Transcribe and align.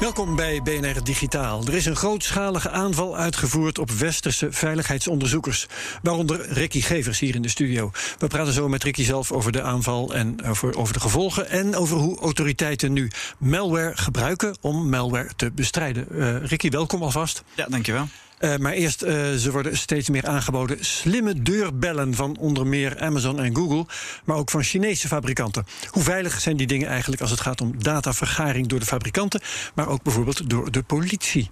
Welkom 0.00 0.36
bij 0.36 0.62
BNR 0.62 1.04
Digitaal. 1.04 1.66
Er 1.66 1.74
is 1.74 1.86
een 1.86 1.96
grootschalige 1.96 2.70
aanval 2.70 3.16
uitgevoerd 3.16 3.78
op 3.78 3.90
westerse 3.90 4.52
veiligheidsonderzoekers. 4.52 5.66
Waaronder 6.02 6.52
Ricky 6.52 6.80
Gevers 6.80 7.18
hier 7.18 7.34
in 7.34 7.42
de 7.42 7.48
studio. 7.48 7.90
We 8.18 8.26
praten 8.26 8.52
zo 8.52 8.68
met 8.68 8.82
Ricky 8.82 9.04
zelf 9.04 9.32
over 9.32 9.52
de 9.52 9.62
aanval 9.62 10.14
en 10.14 10.44
over, 10.44 10.76
over 10.76 10.94
de 10.94 11.00
gevolgen. 11.00 11.48
En 11.50 11.76
over 11.76 11.96
hoe 11.96 12.20
autoriteiten 12.20 12.92
nu 12.92 13.10
malware 13.38 13.96
gebruiken 13.96 14.56
om 14.60 14.88
malware 14.88 15.30
te 15.36 15.50
bestrijden. 15.50 16.06
Uh, 16.10 16.44
Ricky, 16.46 16.70
welkom 16.70 17.02
alvast. 17.02 17.42
Ja, 17.54 17.66
dankjewel. 17.68 18.08
Uh, 18.40 18.56
maar 18.56 18.72
eerst, 18.72 19.02
uh, 19.02 19.32
ze 19.32 19.50
worden 19.52 19.76
steeds 19.76 20.08
meer 20.08 20.26
aangeboden. 20.26 20.84
Slimme 20.84 21.42
deurbellen 21.42 22.14
van 22.14 22.36
onder 22.38 22.66
meer 22.66 23.00
Amazon 23.00 23.40
en 23.40 23.56
Google, 23.56 23.86
maar 24.24 24.36
ook 24.36 24.50
van 24.50 24.62
Chinese 24.62 25.08
fabrikanten. 25.08 25.66
Hoe 25.90 26.02
veilig 26.02 26.40
zijn 26.40 26.56
die 26.56 26.66
dingen 26.66 26.88
eigenlijk 26.88 27.22
als 27.22 27.30
het 27.30 27.40
gaat 27.40 27.60
om 27.60 27.82
datavergaring 27.82 28.66
door 28.66 28.78
de 28.78 28.86
fabrikanten, 28.86 29.40
maar 29.74 29.88
ook 29.88 30.02
bijvoorbeeld 30.02 30.50
door 30.50 30.70
de 30.70 30.82
politie? 30.82 31.50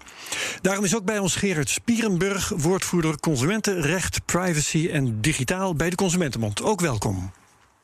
Daarom 0.60 0.84
is 0.84 0.96
ook 0.96 1.04
bij 1.04 1.18
ons 1.18 1.36
Gerard 1.36 1.68
Spierenburg, 1.70 2.52
woordvoerder 2.56 3.20
consumentenrecht, 3.20 4.24
privacy 4.24 4.88
en 4.92 5.20
digitaal 5.20 5.74
bij 5.74 5.90
de 5.90 5.96
Consumentenbond. 5.96 6.62
Ook 6.62 6.80
welkom. 6.80 7.32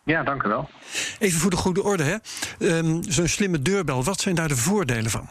Ja, 0.04 0.22
dank 0.22 0.42
u 0.42 0.48
wel. 0.48 0.68
Even 1.18 1.40
voor 1.40 1.50
de 1.50 1.56
goede 1.56 1.82
orde, 1.82 2.02
hè. 2.02 2.16
Um, 2.58 3.02
Zo'n 3.08 3.28
slimme 3.28 3.62
deurbel, 3.62 4.04
wat 4.04 4.20
zijn 4.20 4.34
daar 4.34 4.48
de 4.48 4.56
voordelen 4.56 5.10
van? 5.10 5.28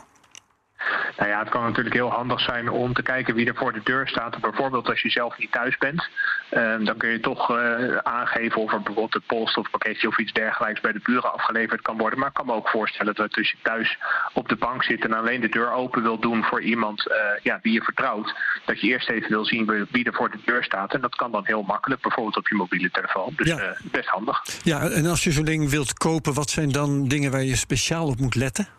Nou 1.19 1.31
ja, 1.31 1.39
het 1.39 1.49
kan 1.49 1.63
natuurlijk 1.63 1.95
heel 1.95 2.11
handig 2.11 2.39
zijn 2.39 2.69
om 2.69 2.93
te 2.93 3.01
kijken 3.01 3.35
wie 3.35 3.47
er 3.47 3.55
voor 3.55 3.73
de 3.73 3.81
deur 3.83 4.07
staat. 4.07 4.41
Bijvoorbeeld 4.41 4.89
als 4.89 5.01
je 5.01 5.09
zelf 5.09 5.37
niet 5.37 5.51
thuis 5.51 5.77
bent. 5.77 6.09
Uh, 6.51 6.85
dan 6.85 6.97
kun 6.97 7.09
je 7.09 7.19
toch 7.19 7.51
uh, 7.51 7.97
aangeven 7.97 8.61
of 8.61 8.71
er 8.71 8.81
bijvoorbeeld 8.81 9.15
een 9.15 9.37
post 9.37 9.57
of 9.57 9.69
pakketje 9.69 10.07
of 10.07 10.17
iets 10.19 10.33
dergelijks 10.33 10.81
bij 10.81 10.91
de 10.91 10.99
buren 11.03 11.33
afgeleverd 11.33 11.81
kan 11.81 11.97
worden. 11.97 12.19
Maar 12.19 12.27
ik 12.27 12.33
kan 12.33 12.45
me 12.45 12.53
ook 12.53 12.69
voorstellen 12.69 13.15
dat 13.15 13.37
als 13.37 13.51
je 13.51 13.57
thuis 13.61 13.97
op 14.33 14.49
de 14.49 14.55
bank 14.55 14.83
zit 14.83 15.03
en 15.03 15.13
alleen 15.13 15.41
de 15.41 15.49
deur 15.49 15.71
open 15.71 16.01
wil 16.01 16.19
doen 16.19 16.43
voor 16.43 16.61
iemand 16.61 17.07
uh, 17.07 17.15
ja, 17.43 17.59
wie 17.61 17.73
je 17.73 17.81
vertrouwt, 17.81 18.35
dat 18.65 18.81
je 18.81 18.87
eerst 18.87 19.09
even 19.09 19.29
wil 19.29 19.45
zien 19.45 19.87
wie 19.91 20.03
er 20.03 20.13
voor 20.13 20.31
de 20.31 20.39
deur 20.45 20.63
staat. 20.63 20.93
En 20.93 21.01
dat 21.01 21.15
kan 21.15 21.31
dan 21.31 21.45
heel 21.45 21.61
makkelijk, 21.61 22.01
bijvoorbeeld 22.01 22.37
op 22.37 22.47
je 22.47 22.55
mobiele 22.55 22.91
telefoon. 22.91 23.33
Dus 23.35 23.47
ja. 23.47 23.75
best 23.91 24.07
handig. 24.07 24.43
Ja, 24.63 24.89
en 24.89 25.05
als 25.05 25.23
je 25.23 25.31
zo'n 25.31 25.45
ding 25.45 25.69
wilt 25.69 25.93
kopen, 25.93 26.33
wat 26.33 26.49
zijn 26.49 26.71
dan 26.71 27.07
dingen 27.07 27.31
waar 27.31 27.43
je 27.43 27.55
speciaal 27.55 28.07
op 28.07 28.19
moet 28.19 28.35
letten? 28.35 28.78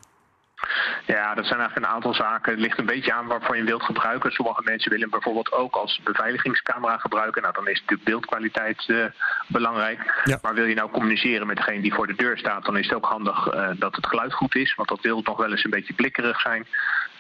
Ja, 1.07 1.35
dat 1.35 1.47
zijn 1.47 1.59
eigenlijk 1.59 1.87
een 1.87 1.95
aantal 1.95 2.15
zaken. 2.15 2.53
Het 2.53 2.61
ligt 2.61 2.79
een 2.79 2.87
beetje 2.87 3.13
aan 3.13 3.27
waarvoor 3.27 3.57
je 3.57 3.65
wilt 3.65 3.83
gebruiken. 3.83 4.31
Sommige 4.31 4.63
mensen 4.65 4.91
willen 4.91 5.11
bijvoorbeeld 5.11 5.53
ook 5.53 5.75
als 5.75 6.01
beveiligingscamera 6.05 6.97
gebruiken. 6.99 7.43
Nou, 7.43 7.55
dan 7.55 7.69
is 7.69 7.81
natuurlijk 7.81 8.09
beeldkwaliteit 8.09 8.85
uh, 8.87 9.05
belangrijk. 9.47 10.23
Ja. 10.25 10.39
Maar 10.43 10.55
wil 10.55 10.65
je 10.65 10.75
nou 10.75 10.91
communiceren 10.91 11.47
met 11.47 11.57
degene 11.57 11.81
die 11.81 11.95
voor 11.95 12.07
de 12.07 12.15
deur 12.15 12.39
staat, 12.39 12.65
dan 12.65 12.77
is 12.77 12.87
het 12.87 12.95
ook 12.95 13.05
handig 13.05 13.55
uh, 13.55 13.69
dat 13.75 13.97
het 13.97 14.07
geluid 14.07 14.33
goed 14.33 14.55
is. 14.55 14.75
Want 14.75 14.89
dat 14.89 15.01
wil 15.01 15.21
nog 15.25 15.37
wel 15.37 15.51
eens 15.51 15.65
een 15.65 15.71
beetje 15.71 15.95
blikkerig 15.95 16.41
zijn. 16.41 16.67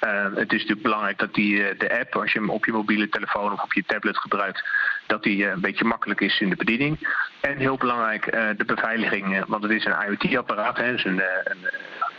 Uh, 0.04 0.22
het 0.22 0.52
is 0.52 0.60
natuurlijk 0.60 0.82
belangrijk 0.82 1.18
dat 1.18 1.34
die, 1.34 1.76
de 1.76 1.98
app, 1.98 2.16
als 2.16 2.32
je 2.32 2.38
hem 2.38 2.50
op 2.50 2.64
je 2.64 2.72
mobiele 2.72 3.08
telefoon 3.08 3.52
of 3.52 3.62
op 3.62 3.72
je 3.72 3.84
tablet 3.86 4.18
gebruikt, 4.18 4.64
dat 5.06 5.22
die 5.22 5.46
een 5.46 5.60
beetje 5.60 5.84
makkelijk 5.84 6.20
is 6.20 6.40
in 6.40 6.48
de 6.48 6.56
bediening. 6.56 7.08
En 7.40 7.56
heel 7.56 7.76
belangrijk, 7.76 8.24
de 8.56 8.64
beveiliging, 8.64 9.44
want 9.46 9.62
het 9.62 9.72
is 9.72 9.84
een 9.84 9.96
IoT-apparaat, 10.08 10.76
dus 10.76 11.04
een, 11.04 11.22
een 11.44 11.66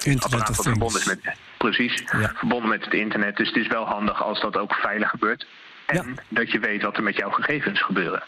Internet 0.04 0.50
of 0.50 0.56
verbonden 0.56 1.00
is 1.00 1.06
met, 1.06 1.20
precies, 1.58 2.04
ja. 2.12 2.34
verbonden 2.36 2.70
met 2.70 2.84
het 2.84 2.94
internet. 2.94 3.38
Dus 3.38 3.48
het 3.48 3.58
is 3.58 3.68
wel 3.68 3.86
handig 3.86 4.24
als 4.24 4.42
dat 4.42 4.58
ook 4.58 4.74
veilig 4.74 5.10
gebeurt. 5.10 5.46
En 5.86 5.96
ja. 5.96 6.24
dat 6.30 6.52
je 6.52 6.60
weet 6.60 6.82
wat 6.82 6.98
er 6.98 7.04
met 7.04 7.16
jouw 7.16 7.30
gegevens 7.30 7.82
gebeuren. 7.84 8.24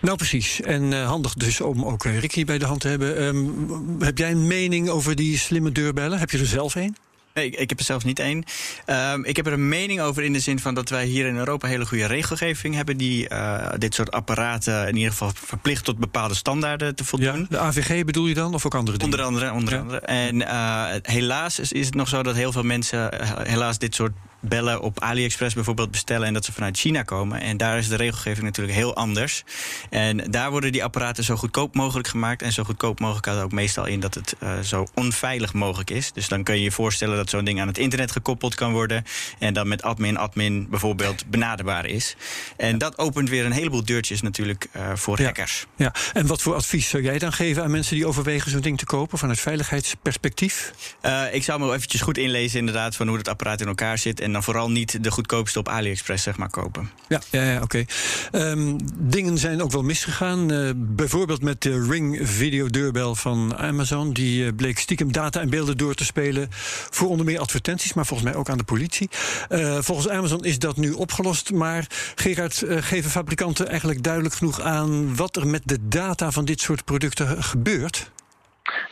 Nou, 0.00 0.16
precies. 0.16 0.60
En 0.60 0.92
uh, 0.92 1.06
handig 1.06 1.34
dus 1.34 1.60
om 1.60 1.84
ook 1.84 2.04
uh, 2.04 2.18
Ricky 2.18 2.44
bij 2.44 2.58
de 2.58 2.64
hand 2.64 2.80
te 2.80 2.88
hebben. 2.88 3.22
Um, 3.22 3.96
heb 4.02 4.18
jij 4.18 4.30
een 4.30 4.46
mening 4.46 4.88
over 4.88 5.16
die 5.16 5.38
slimme 5.38 5.72
deurbellen? 5.72 6.18
Heb 6.18 6.30
je 6.30 6.38
er 6.38 6.46
zelf 6.46 6.74
een? 6.74 6.96
Nee, 7.36 7.46
ik, 7.46 7.54
ik, 7.54 7.68
heb 7.68 7.78
er 7.78 7.84
zelf 7.84 8.04
niet 8.04 8.18
één. 8.18 8.44
Um, 8.86 9.24
ik 9.24 9.36
heb 9.36 9.46
er 9.46 9.52
een 9.52 9.68
mening 9.68 10.00
over 10.00 10.22
in 10.22 10.32
de 10.32 10.40
zin 10.40 10.58
van 10.58 10.74
dat 10.74 10.88
wij 10.88 11.04
hier 11.04 11.26
in 11.26 11.36
Europa 11.36 11.68
hele 11.68 11.86
goede 11.86 12.06
regelgeving 12.06 12.74
hebben 12.74 12.96
die 12.96 13.30
uh, 13.30 13.68
dit 13.78 13.94
soort 13.94 14.10
apparaten 14.10 14.88
in 14.88 14.96
ieder 14.96 15.10
geval 15.10 15.30
verplicht 15.34 15.84
tot 15.84 15.98
bepaalde 15.98 16.34
standaarden 16.34 16.94
te 16.94 17.04
voldoen. 17.04 17.40
Ja, 17.40 17.46
de 17.48 17.58
AVG 17.58 18.04
bedoel 18.04 18.26
je 18.26 18.34
dan 18.34 18.54
of 18.54 18.66
ook 18.66 18.74
andere 18.74 18.98
dingen? 18.98 19.12
Onder 19.12 19.26
andere, 19.26 19.52
onder 19.52 19.74
ja. 19.74 19.80
andere. 19.80 20.00
En 20.00 20.36
uh, 20.36 20.84
helaas 21.02 21.58
is, 21.58 21.72
is, 21.72 21.86
het 21.86 21.94
nog 21.94 22.08
zo 22.08 22.22
dat 22.22 22.34
heel 22.34 22.52
veel 22.52 22.62
mensen 22.62 23.10
helaas 23.42 23.78
dit 23.78 23.94
soort 23.94 24.12
bellen 24.40 24.80
op 24.80 25.00
AliExpress 25.00 25.54
bijvoorbeeld 25.54 25.90
bestellen 25.90 26.26
en 26.26 26.34
dat 26.34 26.44
ze 26.44 26.52
vanuit 26.52 26.78
China 26.78 27.02
komen. 27.02 27.40
En 27.40 27.56
daar 27.56 27.78
is 27.78 27.88
de 27.88 27.96
regelgeving 27.96 28.44
natuurlijk 28.44 28.76
heel 28.76 28.94
anders. 28.94 29.44
En 29.90 30.30
daar 30.30 30.50
worden 30.50 30.72
die 30.72 30.84
apparaten 30.84 31.24
zo 31.24 31.36
goedkoop 31.36 31.74
mogelijk 31.74 32.08
gemaakt. 32.08 32.42
En 32.42 32.52
zo 32.52 32.64
goedkoop 32.64 33.00
mogelijk 33.00 33.26
houdt 33.26 33.42
ook 33.42 33.52
meestal 33.52 33.86
in 33.86 34.00
dat 34.00 34.14
het 34.14 34.36
uh, 34.42 34.58
zo 34.58 34.86
onveilig 34.94 35.52
mogelijk 35.52 35.90
is. 35.90 36.12
Dus 36.12 36.28
dan 36.28 36.42
kun 36.42 36.54
je 36.54 36.62
je 36.62 36.72
voorstellen 36.72 37.16
dat 37.16 37.30
zo'n 37.30 37.44
ding 37.44 37.60
aan 37.60 37.66
het 37.66 37.78
internet 37.78 38.10
gekoppeld 38.10 38.54
kan 38.54 38.72
worden. 38.72 39.04
En 39.38 39.54
dan 39.54 39.68
met 39.68 39.82
admin, 39.82 40.16
admin 40.16 40.68
bijvoorbeeld 40.70 41.26
benaderbaar 41.26 41.86
is. 41.86 42.16
En 42.56 42.70
ja. 42.70 42.76
dat 42.76 42.98
opent 42.98 43.28
weer 43.28 43.44
een 43.44 43.52
heleboel 43.52 43.84
deurtjes 43.84 44.22
natuurlijk 44.22 44.68
uh, 44.76 44.90
voor 44.94 45.18
ja. 45.18 45.24
hackers. 45.24 45.66
Ja, 45.76 45.94
en 46.12 46.26
wat 46.26 46.42
voor 46.42 46.54
advies 46.54 46.88
zou 46.88 47.02
jij 47.02 47.18
dan 47.18 47.32
geven 47.32 47.62
aan 47.62 47.70
mensen 47.70 47.94
die 47.96 48.06
overwegen 48.06 48.50
zo'n 48.50 48.60
ding 48.60 48.78
te 48.78 48.86
kopen 48.86 49.18
vanuit 49.18 49.40
veiligheidsperspectief? 49.40 50.72
Uh, 51.02 51.34
ik 51.34 51.44
zou 51.44 51.60
me 51.60 51.74
eventjes 51.74 52.00
goed 52.00 52.18
inlezen 52.18 52.58
inderdaad 52.58 52.96
van 52.96 53.08
hoe 53.08 53.16
het 53.16 53.28
apparaat 53.28 53.60
in 53.60 53.66
elkaar 53.66 53.98
zit. 53.98 54.20
En 54.26 54.32
dan 54.32 54.42
vooral 54.42 54.70
niet 54.70 55.04
de 55.04 55.10
goedkoopste 55.10 55.58
op 55.58 55.68
AliExpress 55.68 56.22
zeg 56.22 56.36
maar 56.36 56.50
kopen. 56.50 56.90
Ja, 57.08 57.20
ja, 57.30 57.42
ja 57.42 57.62
oké. 57.62 57.84
Um, 58.32 58.76
dingen 58.94 59.38
zijn 59.38 59.62
ook 59.62 59.72
wel 59.72 59.82
misgegaan. 59.82 60.52
Uh, 60.52 60.70
bijvoorbeeld 60.76 61.42
met 61.42 61.62
de 61.62 61.86
Ring 61.88 62.18
video 62.22 62.68
deurbel 62.68 63.14
van 63.14 63.56
Amazon. 63.56 64.12
Die 64.12 64.44
uh, 64.44 64.52
bleek 64.56 64.78
stiekem 64.78 65.12
data 65.12 65.40
en 65.40 65.50
beelden 65.50 65.76
door 65.76 65.94
te 65.94 66.04
spelen 66.04 66.48
voor 66.90 67.08
onder 67.08 67.26
meer 67.26 67.38
advertenties, 67.38 67.94
maar 67.94 68.06
volgens 68.06 68.30
mij 68.30 68.38
ook 68.38 68.48
aan 68.48 68.58
de 68.58 68.64
politie. 68.64 69.08
Uh, 69.48 69.78
volgens 69.80 70.08
Amazon 70.08 70.44
is 70.44 70.58
dat 70.58 70.76
nu 70.76 70.90
opgelost. 70.90 71.52
Maar 71.52 71.86
Gerard, 72.14 72.64
geven 72.68 73.10
fabrikanten 73.10 73.68
eigenlijk 73.68 74.02
duidelijk 74.02 74.34
genoeg 74.34 74.60
aan 74.60 75.16
wat 75.16 75.36
er 75.36 75.46
met 75.46 75.62
de 75.64 75.88
data 75.88 76.30
van 76.30 76.44
dit 76.44 76.60
soort 76.60 76.84
producten 76.84 77.42
gebeurt? 77.42 78.10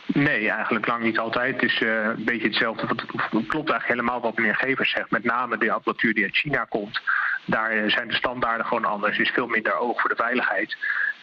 Nee, 0.05 0.49
eigenlijk 0.49 0.87
lang 0.87 1.03
niet 1.03 1.19
altijd. 1.19 1.53
Het 1.53 1.63
is 1.63 1.81
uh, 1.81 2.03
een 2.03 2.25
beetje 2.25 2.47
hetzelfde. 2.47 2.87
Het 2.87 3.05
klopt 3.29 3.69
eigenlijk 3.69 3.87
helemaal 3.87 4.21
wat 4.21 4.37
meneer 4.37 4.55
Gevers 4.55 4.91
zegt. 4.91 5.11
Met 5.11 5.23
name 5.23 5.57
de 5.57 5.71
apparatuur 5.71 6.13
die 6.13 6.23
uit 6.23 6.37
China 6.37 6.63
komt. 6.63 7.01
Daar 7.45 7.89
zijn 7.89 8.07
de 8.07 8.13
standaarden 8.13 8.65
gewoon 8.65 8.85
anders. 8.85 9.15
Er 9.15 9.21
is 9.21 9.29
veel 9.29 9.47
minder 9.47 9.77
oog 9.77 10.01
voor 10.01 10.09
de 10.09 10.15
veiligheid. 10.15 10.77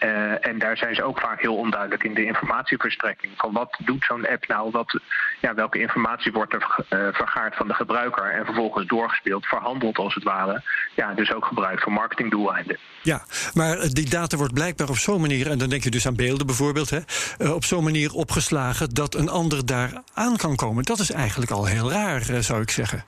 Uh, 0.05 0.47
en 0.47 0.59
daar 0.59 0.77
zijn 0.77 0.95
ze 0.95 1.03
ook 1.03 1.21
vaak 1.21 1.41
heel 1.41 1.57
onduidelijk 1.57 2.05
in 2.05 2.15
de 2.15 2.25
informatieverstrekking. 2.25 3.33
Van 3.37 3.53
wat 3.53 3.79
doet 3.85 4.05
zo'n 4.05 4.29
app 4.29 4.47
nou? 4.49 4.71
Wat, 4.71 5.01
ja, 5.41 5.55
welke 5.55 5.81
informatie 5.81 6.33
wordt 6.33 6.53
er 6.53 6.67
uh, 6.79 7.09
vergaard 7.13 7.57
van 7.57 7.69
de 7.69 7.75
gebruiker 7.75 8.31
en 8.31 8.45
vervolgens 8.45 8.87
doorgespeeld, 8.87 9.47
verhandeld 9.47 9.99
als 9.99 10.15
het 10.15 10.25
ware. 10.25 10.63
Ja, 10.95 11.15
dus 11.15 11.33
ook 11.33 11.45
gebruikt 11.45 11.83
voor 11.83 11.93
marketingdoeleinden. 11.93 12.79
Ja, 13.03 13.23
maar 13.55 13.89
die 13.89 14.09
data 14.09 14.37
wordt 14.37 14.55
blijkbaar 14.55 14.89
op 14.89 14.97
zo'n 14.97 15.21
manier, 15.21 15.51
en 15.51 15.59
dan 15.59 15.69
denk 15.69 15.85
je 15.85 15.91
dus 15.91 16.07
aan 16.07 16.17
beelden 16.17 16.47
bijvoorbeeld, 16.47 16.91
hè, 16.91 17.01
uh, 17.39 17.55
op 17.55 17.65
zo'n 17.65 17.85
manier 17.85 18.13
opgeslagen 18.13 18.89
dat 18.95 19.15
een 19.15 19.29
ander 19.29 19.67
daar 19.67 19.91
aan 20.15 20.37
kan 20.37 20.57
komen. 20.57 20.85
Dat 20.85 20.99
is 20.99 21.11
eigenlijk 21.11 21.51
al 21.51 21.67
heel 21.67 21.91
raar, 21.91 22.23
zou 22.43 22.63
ik 22.63 22.71
zeggen. 22.71 23.05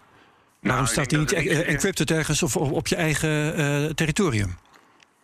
Waarom 0.60 0.82
nou, 0.82 0.94
staat 0.94 1.10
die 1.10 1.18
niet 1.18 1.32
encrypted 1.32 2.10
ergens 2.10 2.42
of 2.42 2.56
op 2.56 2.86
je 2.86 2.96
eigen 2.96 3.94
territorium? 3.94 4.56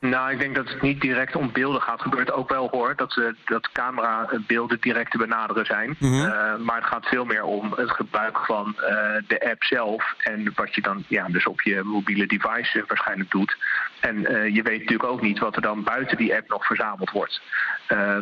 Nou, 0.00 0.30
ik 0.30 0.38
denk 0.38 0.54
dat 0.54 0.68
het 0.68 0.82
niet 0.82 1.00
direct 1.00 1.36
om 1.36 1.52
beelden 1.52 1.82
gaat. 1.82 2.02
gebeurt 2.02 2.32
ook 2.32 2.48
wel 2.48 2.68
hoor, 2.70 2.96
dat, 2.96 3.16
uh, 3.16 3.28
dat 3.44 3.72
camerabeelden 3.72 4.80
direct 4.80 5.10
te 5.10 5.18
benaderen 5.18 5.66
zijn. 5.66 5.96
Mm 5.98 6.12
-hmm. 6.12 6.26
uh, 6.26 6.56
maar 6.56 6.76
het 6.76 6.86
gaat 6.86 7.06
veel 7.06 7.24
meer 7.24 7.42
om 7.42 7.72
het 7.72 7.90
gebruik 7.90 8.38
van 8.38 8.76
uh, 8.76 8.86
de 9.26 9.50
app 9.50 9.64
zelf. 9.64 10.14
En 10.18 10.52
wat 10.54 10.74
je 10.74 10.80
dan 10.80 11.04
ja, 11.08 11.26
dus 11.28 11.46
op 11.46 11.60
je 11.60 11.82
mobiele 11.84 12.26
device 12.26 12.84
waarschijnlijk 12.86 13.30
doet. 13.30 13.56
En 14.00 14.20
je 14.52 14.62
weet 14.62 14.78
natuurlijk 14.78 15.10
ook 15.10 15.20
niet 15.20 15.38
wat 15.38 15.56
er 15.56 15.62
dan 15.62 15.82
buiten 15.82 16.16
die 16.16 16.34
app 16.34 16.48
nog 16.48 16.66
verzameld 16.66 17.10
wordt. 17.10 17.42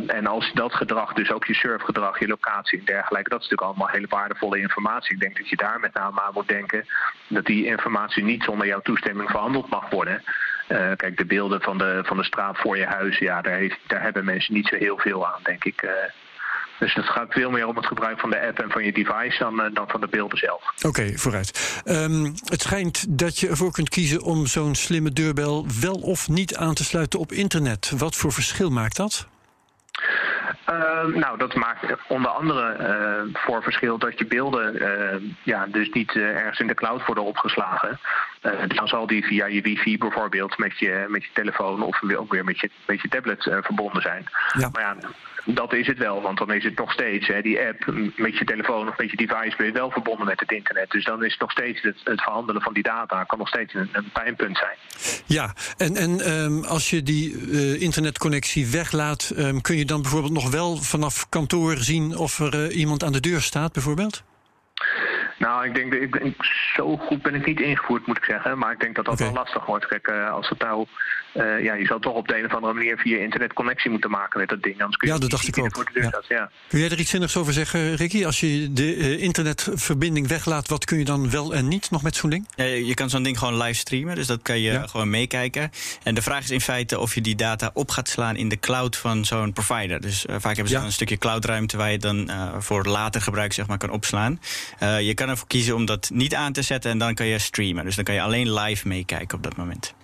en 0.06 0.26
als 0.26 0.52
dat 0.52 0.74
gedrag, 0.74 1.12
dus 1.12 1.32
ook 1.32 1.44
je 1.44 1.54
surfgedrag, 1.54 2.18
je 2.18 2.26
locatie 2.26 2.78
en 2.78 2.84
dergelijke, 2.84 3.30
dat 3.30 3.40
is 3.40 3.48
natuurlijk 3.48 3.70
allemaal 3.70 3.94
hele 3.94 4.06
waardevolle 4.08 4.58
informatie. 4.58 5.14
Ik 5.14 5.20
denk 5.20 5.36
dat 5.36 5.48
je 5.48 5.56
daar 5.56 5.80
met 5.80 5.94
name 5.94 6.20
aan 6.20 6.32
moet 6.34 6.48
denken 6.48 6.86
dat 7.28 7.46
die 7.46 7.64
informatie 7.66 8.24
niet 8.24 8.42
zonder 8.42 8.66
jouw 8.66 8.80
toestemming 8.80 9.30
verhandeld 9.30 9.68
mag 9.68 9.90
worden. 9.90 10.22
Uh, 10.68 10.92
kijk, 10.96 11.16
de 11.16 11.24
beelden 11.24 11.60
van 11.60 11.78
de, 11.78 12.00
van 12.04 12.16
de 12.16 12.24
straat 12.24 12.58
voor 12.58 12.76
je 12.78 12.86
huis, 12.86 13.18
ja, 13.18 13.40
daar, 13.40 13.56
heeft, 13.56 13.78
daar 13.86 14.02
hebben 14.02 14.24
mensen 14.24 14.54
niet 14.54 14.66
zo 14.66 14.76
heel 14.76 14.98
veel 14.98 15.26
aan, 15.26 15.40
denk 15.42 15.64
ik. 15.64 15.82
Uh, 15.82 15.90
dus 16.78 16.94
het 16.94 17.04
gaat 17.04 17.32
veel 17.32 17.50
meer 17.50 17.66
om 17.66 17.76
het 17.76 17.86
gebruik 17.86 18.20
van 18.20 18.30
de 18.30 18.46
app 18.46 18.58
en 18.58 18.70
van 18.70 18.84
je 18.84 18.92
device 18.92 19.38
dan, 19.38 19.60
uh, 19.60 19.74
dan 19.74 19.88
van 19.88 20.00
de 20.00 20.08
beelden 20.08 20.38
zelf. 20.38 20.62
Oké, 20.86 21.18
vooruit. 21.18 21.82
Um, 21.84 22.34
het 22.44 22.62
schijnt 22.62 23.18
dat 23.18 23.38
je 23.38 23.48
ervoor 23.48 23.72
kunt 23.72 23.88
kiezen 23.88 24.22
om 24.22 24.46
zo'n 24.46 24.74
slimme 24.74 25.12
deurbel 25.12 25.66
wel 25.80 25.94
of 25.94 26.28
niet 26.28 26.56
aan 26.56 26.74
te 26.74 26.84
sluiten 26.84 27.18
op 27.18 27.32
internet. 27.32 27.92
Wat 27.96 28.16
voor 28.16 28.32
verschil 28.32 28.70
maakt 28.70 28.96
dat? 28.96 29.28
Uh, 30.70 31.04
nou, 31.04 31.38
dat 31.38 31.54
maakt 31.54 31.86
onder 32.08 32.30
andere 32.30 32.76
uh, 32.80 33.34
voor 33.34 33.62
verschil 33.62 33.98
dat 33.98 34.18
je 34.18 34.26
beelden 34.26 34.82
uh, 34.82 35.30
ja, 35.42 35.66
dus 35.66 35.90
niet 35.90 36.12
ergens 36.12 36.60
in 36.60 36.66
de 36.66 36.74
cloud 36.74 37.06
worden 37.06 37.24
opgeslagen. 37.24 38.00
dan 38.66 38.88
zal 38.88 39.06
die 39.06 39.24
via 39.24 39.46
je 39.46 39.60
wifi 39.60 39.98
bijvoorbeeld 39.98 40.58
met 40.58 40.78
je, 40.78 41.04
met 41.08 41.24
je 41.24 41.30
telefoon 41.32 41.82
of 41.82 42.02
ook 42.16 42.32
weer 42.32 42.44
met 42.44 42.60
je, 42.60 42.70
met 42.86 43.00
je 43.00 43.08
tablet 43.08 43.42
verbonden 43.42 44.02
zijn. 44.02 44.24
Ja. 44.58 44.68
Maar 44.72 44.82
ja, 44.82 44.96
dat 45.54 45.72
is 45.72 45.86
het 45.86 45.98
wel, 45.98 46.22
want 46.22 46.38
dan 46.38 46.52
is 46.52 46.64
het 46.64 46.78
nog 46.78 46.92
steeds, 46.92 47.26
hè, 47.26 47.42
die 47.42 47.60
app 47.60 47.92
met 48.16 48.38
je 48.38 48.44
telefoon 48.44 48.88
of 48.88 48.98
met 48.98 49.10
je 49.10 49.16
device 49.16 49.56
ben 49.56 49.66
je 49.66 49.72
wel 49.72 49.90
verbonden 49.90 50.26
met 50.26 50.40
het 50.40 50.52
internet. 50.52 50.90
Dus 50.90 51.04
dan 51.04 51.24
is 51.24 51.32
het 51.32 51.40
nog 51.40 51.50
steeds 51.50 51.82
het, 51.82 51.96
het 52.04 52.22
verhandelen 52.22 52.62
van 52.62 52.72
die 52.72 52.82
data, 52.82 53.24
kan 53.24 53.38
nog 53.38 53.48
steeds 53.48 53.74
een, 53.74 53.88
een 53.92 54.10
pijnpunt 54.12 54.56
zijn. 54.56 54.76
Ja, 55.26 55.54
en, 55.76 55.96
en 55.96 56.32
um, 56.32 56.64
als 56.64 56.90
je 56.90 57.02
die 57.02 57.32
uh, 57.32 57.80
internetconnectie 57.80 58.66
weglaat, 58.66 59.32
um, 59.36 59.60
kun 59.60 59.76
je 59.76 59.84
dan 59.84 60.02
bijvoorbeeld 60.02 60.32
nog 60.32 60.50
wel 60.50 60.76
vanaf 60.76 61.28
kantoor 61.28 61.76
zien 61.76 62.16
of 62.16 62.38
er 62.38 62.54
uh, 62.54 62.76
iemand 62.76 63.04
aan 63.04 63.12
de 63.12 63.20
deur 63.20 63.40
staat, 63.40 63.72
bijvoorbeeld? 63.72 64.22
Nou, 65.38 65.66
ik 65.66 65.74
denk, 65.74 65.92
ik 65.92 66.10
ben, 66.10 66.34
zo 66.74 66.96
goed 66.96 67.22
ben 67.22 67.34
ik 67.34 67.46
niet 67.46 67.60
ingevoerd, 67.60 68.06
moet 68.06 68.16
ik 68.16 68.24
zeggen. 68.24 68.58
Maar 68.58 68.72
ik 68.72 68.80
denk 68.80 68.94
dat 68.96 69.04
dat 69.04 69.14
okay. 69.14 69.26
wel 69.26 69.36
lastig 69.36 69.66
wordt. 69.66 69.86
Kijk, 69.86 70.08
uh, 70.08 70.30
als 70.30 70.48
het 70.48 70.58
nou 70.58 70.86
uh, 71.34 71.64
ja, 71.64 71.74
je 71.74 71.86
zou 71.86 72.00
toch 72.00 72.14
op 72.14 72.28
de 72.28 72.38
een 72.38 72.44
of 72.44 72.54
andere 72.54 72.74
manier 72.74 72.96
via 72.98 73.18
internet 73.18 73.52
connectie 73.52 73.90
moeten 73.90 74.10
maken 74.10 74.40
met 74.40 74.48
dat 74.48 74.62
ding. 74.62 74.80
Anders 74.80 74.96
kun 74.96 75.08
je 75.08 75.14
ja, 75.14 75.20
dat 75.20 75.30
dacht 75.30 75.48
ik 75.48 75.58
ook. 75.58 75.90
Ja. 75.94 76.10
Dat, 76.10 76.24
ja. 76.28 76.50
Kun 76.68 76.78
jij 76.78 76.88
er 76.90 76.98
iets 76.98 77.10
zinnigs 77.10 77.36
over 77.36 77.52
zeggen, 77.52 77.94
Ricky? 77.94 78.24
Als 78.24 78.40
je 78.40 78.72
de 78.72 78.96
uh, 78.96 79.22
internetverbinding 79.22 80.28
weglaat, 80.28 80.68
wat 80.68 80.84
kun 80.84 80.98
je 80.98 81.04
dan 81.04 81.30
wel 81.30 81.54
en 81.54 81.68
niet 81.68 81.90
nog 81.90 82.02
met 82.02 82.16
zo'n 82.16 82.30
ding? 82.30 82.48
Ja, 82.54 82.64
je 82.64 82.94
kan 82.94 83.10
zo'n 83.10 83.22
ding 83.22 83.38
gewoon 83.38 83.56
live 83.56 83.78
streamen, 83.78 84.14
dus 84.14 84.26
dat 84.26 84.42
kan 84.42 84.60
je 84.60 84.72
ja. 84.72 84.86
gewoon 84.86 85.10
meekijken. 85.10 85.70
En 86.02 86.14
de 86.14 86.22
vraag 86.22 86.42
is 86.42 86.50
in 86.50 86.60
feite 86.60 86.98
of 86.98 87.14
je 87.14 87.20
die 87.20 87.34
data 87.34 87.70
op 87.74 87.90
gaat 87.90 88.08
slaan 88.08 88.36
in 88.36 88.48
de 88.48 88.58
cloud 88.58 88.96
van 88.96 89.24
zo'n 89.24 89.52
provider. 89.52 90.00
Dus 90.00 90.26
uh, 90.26 90.36
vaak 90.38 90.56
hebben 90.56 90.72
ze 90.72 90.78
een 90.78 90.92
stukje 90.92 91.18
cloudruimte 91.18 91.76
waar 91.76 91.90
je 91.90 91.98
dan 91.98 92.30
voor 92.58 92.84
later 92.84 93.20
gebruik 93.20 93.52
zeg 93.52 93.66
maar, 93.66 93.78
kan 93.78 93.90
opslaan. 93.90 94.40
je 95.00 95.12
kan 95.14 95.27
ervoor 95.28 95.46
kiezen 95.46 95.74
om 95.74 95.84
dat 95.84 96.10
niet 96.12 96.34
aan 96.34 96.52
te 96.52 96.62
zetten 96.62 96.90
en 96.90 96.98
dan 96.98 97.14
kan 97.14 97.26
je 97.26 97.38
streamen. 97.38 97.84
Dus 97.84 97.94
dan 97.94 98.04
kan 98.04 98.14
je 98.14 98.22
alleen 98.22 98.52
live 98.52 98.88
meekijken 98.88 99.36
op 99.36 99.42
dat 99.42 99.56
moment. 99.56 99.94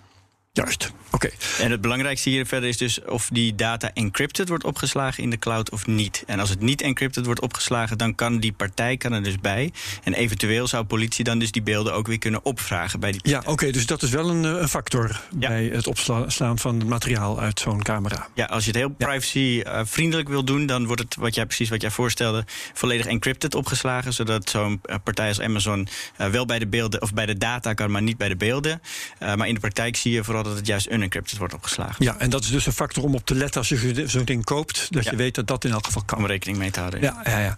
Juist, 0.55 0.91
oké. 1.11 1.29
En 1.59 1.71
het 1.71 1.81
belangrijkste 1.81 2.29
hier 2.29 2.45
verder 2.45 2.69
is 2.69 2.77
dus 2.77 3.01
of 3.01 3.29
die 3.31 3.55
data 3.55 3.91
encrypted 3.93 4.49
wordt 4.49 4.63
opgeslagen 4.63 5.23
in 5.23 5.29
de 5.29 5.37
cloud 5.37 5.69
of 5.71 5.87
niet. 5.87 6.23
En 6.27 6.39
als 6.39 6.49
het 6.49 6.59
niet 6.59 6.81
encrypted 6.81 7.25
wordt 7.25 7.41
opgeslagen, 7.41 7.97
dan 7.97 8.15
kan 8.15 8.39
die 8.39 8.51
partij 8.51 8.97
kan 8.97 9.13
er 9.13 9.23
dus 9.23 9.39
bij. 9.39 9.71
En 10.03 10.13
eventueel 10.13 10.67
zou 10.67 10.83
politie 10.83 11.23
dan 11.23 11.39
dus 11.39 11.51
die 11.51 11.61
beelden 11.61 11.93
ook 11.93 12.07
weer 12.07 12.17
kunnen 12.19 12.45
opvragen 12.45 12.99
bij 12.99 13.11
die 13.11 13.21
partij. 13.21 13.41
Ja, 13.41 13.51
oké, 13.51 13.71
dus 13.71 13.85
dat 13.85 14.03
is 14.03 14.09
wel 14.09 14.29
een, 14.29 14.43
een 14.43 14.67
factor 14.69 15.21
ja. 15.39 15.47
bij 15.47 15.63
het 15.65 15.87
opslaan 15.87 16.59
van 16.59 16.79
het 16.79 16.87
materiaal 16.87 17.39
uit 17.39 17.59
zo'n 17.59 17.83
camera. 17.83 18.27
Ja, 18.33 18.45
als 18.45 18.63
je 18.63 18.69
het 18.69 18.79
heel 18.79 18.89
privacy-vriendelijk 18.89 20.29
wil 20.29 20.43
doen, 20.45 20.65
dan 20.65 20.85
wordt 20.85 21.01
het, 21.01 21.15
wat 21.15 21.35
jij 21.35 21.45
precies 21.45 21.69
wat 21.69 21.81
jij 21.81 21.91
voorstelde, 21.91 22.45
volledig 22.73 23.05
encrypted 23.05 23.55
opgeslagen. 23.55 24.13
Zodat 24.13 24.49
zo'n 24.49 24.81
partij 25.03 25.27
als 25.27 25.41
Amazon 25.41 25.87
uh, 26.17 26.27
wel 26.27 26.45
bij 26.45 26.59
de 26.59 26.67
beelden 26.67 27.01
of 27.01 27.13
bij 27.13 27.25
de 27.25 27.37
data 27.37 27.73
kan, 27.73 27.91
maar 27.91 28.01
niet 28.01 28.17
bij 28.17 28.29
de 28.29 28.35
beelden. 28.35 28.81
Uh, 29.19 29.33
maar 29.35 29.47
in 29.47 29.53
de 29.53 29.59
praktijk 29.59 29.95
zie 29.95 30.11
je 30.11 30.23
vooral 30.23 30.43
dat 30.45 30.55
het 30.55 30.67
juist 30.67 30.91
unencrypted 30.91 31.37
wordt 31.37 31.53
opgeslagen. 31.53 32.05
Ja, 32.05 32.17
en 32.17 32.29
dat 32.29 32.43
is 32.43 32.49
dus 32.49 32.65
een 32.65 32.73
factor 32.73 33.03
om 33.03 33.15
op 33.15 33.25
te 33.25 33.35
letten 33.35 33.59
als 33.59 33.69
je 33.69 34.03
zo'n 34.07 34.25
ding 34.25 34.43
koopt. 34.43 34.87
Dat 34.89 35.03
ja. 35.03 35.11
je 35.11 35.17
weet 35.17 35.35
dat 35.35 35.47
dat 35.47 35.65
in 35.65 35.71
elk 35.71 35.85
geval 35.85 36.03
kan. 36.05 36.17
Om 36.17 36.25
rekening 36.25 36.57
mee 36.57 36.71
te 36.71 36.79
houden. 36.79 37.01
Ja, 37.01 37.21
ja, 37.23 37.39
ja. 37.39 37.57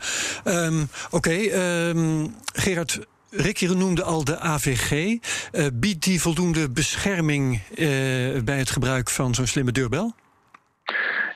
Um, 0.65 0.89
Oké, 1.09 1.15
okay, 1.15 1.89
um, 1.89 2.35
Gerard. 2.53 2.99
Ricky 3.29 3.65
noemde 3.65 4.03
al 4.03 4.23
de 4.23 4.39
AVG. 4.39 4.91
Uh, 4.91 5.65
biedt 5.73 6.03
die 6.03 6.21
voldoende 6.21 6.69
bescherming 6.69 7.61
uh, 7.69 8.41
bij 8.41 8.57
het 8.57 8.71
gebruik 8.71 9.09
van 9.09 9.35
zo'n 9.35 9.47
slimme 9.47 9.71
deurbel? 9.71 10.15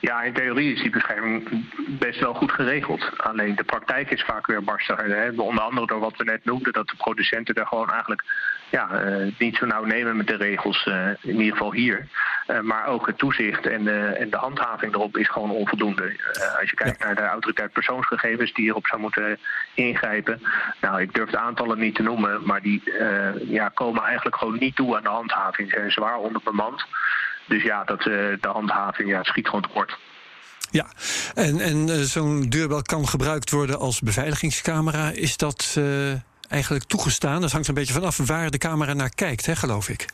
Ja, 0.01 0.24
in 0.24 0.33
theorie 0.33 0.74
is 0.74 0.81
die 0.81 0.89
bescherming 0.89 1.65
best 2.00 2.19
wel 2.19 2.33
goed 2.33 2.51
geregeld. 2.51 3.12
Alleen 3.18 3.56
de 3.56 3.63
praktijk 3.63 4.12
is 4.12 4.24
vaak 4.24 4.48
weer 4.48 4.63
barstiger. 4.63 5.15
Hè? 5.15 5.30
Onder 5.30 5.63
andere 5.63 5.88
door 5.88 6.00
wat 6.00 6.18
we 6.18 6.24
net 6.24 6.45
noemden, 6.45 6.74
dat 6.74 6.88
de 6.88 6.95
producenten 6.95 7.56
er 7.56 7.68
gewoon 7.68 7.89
eigenlijk 7.89 8.24
ja, 8.69 9.06
uh, 9.06 9.31
niet 9.38 9.56
zo 9.56 9.65
nauw 9.65 9.83
nemen 9.83 10.18
met 10.18 10.27
de 10.27 10.36
regels, 10.36 10.86
uh, 10.86 11.07
in 11.21 11.39
ieder 11.39 11.51
geval 11.51 11.74
hier. 11.74 12.07
Uh, 12.48 12.59
maar 12.59 12.86
ook 12.86 13.07
het 13.07 13.18
toezicht 13.18 13.68
en, 13.68 14.15
en 14.18 14.30
de 14.30 14.38
handhaving 14.38 14.94
erop 14.94 15.18
is 15.18 15.30
gewoon 15.30 15.51
onvoldoende. 15.51 16.19
als 16.59 16.69
je 16.69 16.75
kijkt 16.75 17.00
ja. 17.00 17.06
naar 17.06 17.15
de 17.15 17.21
autoriteit 17.21 17.71
persoonsgegevens 17.71 18.54
die 18.54 18.63
hierop 18.63 18.88
zou 18.88 19.01
moeten 19.01 19.38
ingrijpen. 19.74 20.42
Nou, 20.81 21.01
ik 21.01 21.13
durf 21.13 21.30
de 21.30 21.38
aantallen 21.38 21.80
niet 21.80 21.95
te 21.95 22.04
noemen, 22.04 22.45
maar 22.45 22.62
die 22.62 22.81
ja, 23.45 23.69
komen 23.69 24.04
eigenlijk 24.04 24.36
gewoon 24.36 24.59
niet 24.59 24.75
toe 24.75 24.95
aan 24.97 25.04
de 25.04 25.09
handhaving. 25.09 25.69
Ze 25.69 25.77
zijn 25.77 25.92
zwaar 25.92 26.18
onderbemand. 26.18 26.86
Dus 27.48 27.64
ja, 27.64 27.84
dat, 27.84 28.02
de 28.02 28.38
handhaving 28.42 29.10
ja, 29.10 29.24
schiet 29.24 29.46
gewoon 29.46 29.62
tekort. 29.62 29.98
Ja, 30.72 30.86
en, 31.36 31.60
en 31.60 31.88
uh, 31.88 31.96
zo'n 31.96 32.42
deurbel 32.50 32.82
kan 32.82 33.08
gebruikt 33.08 33.52
worden 33.52 33.80
als 33.80 34.00
beveiligingscamera. 34.00 35.10
Is 35.10 35.38
dat 35.38 35.76
uh, 35.78 36.12
eigenlijk 36.50 36.86
toegestaan? 36.86 37.42
Dat 37.42 37.52
hangt 37.52 37.68
een 37.68 37.74
beetje 37.74 37.94
vanaf 37.94 38.18
waar 38.18 38.50
de 38.50 38.58
camera 38.58 38.94
naar 38.94 39.16
kijkt, 39.16 39.46
hè, 39.46 39.56
geloof 39.56 39.90
ik. 39.90 40.06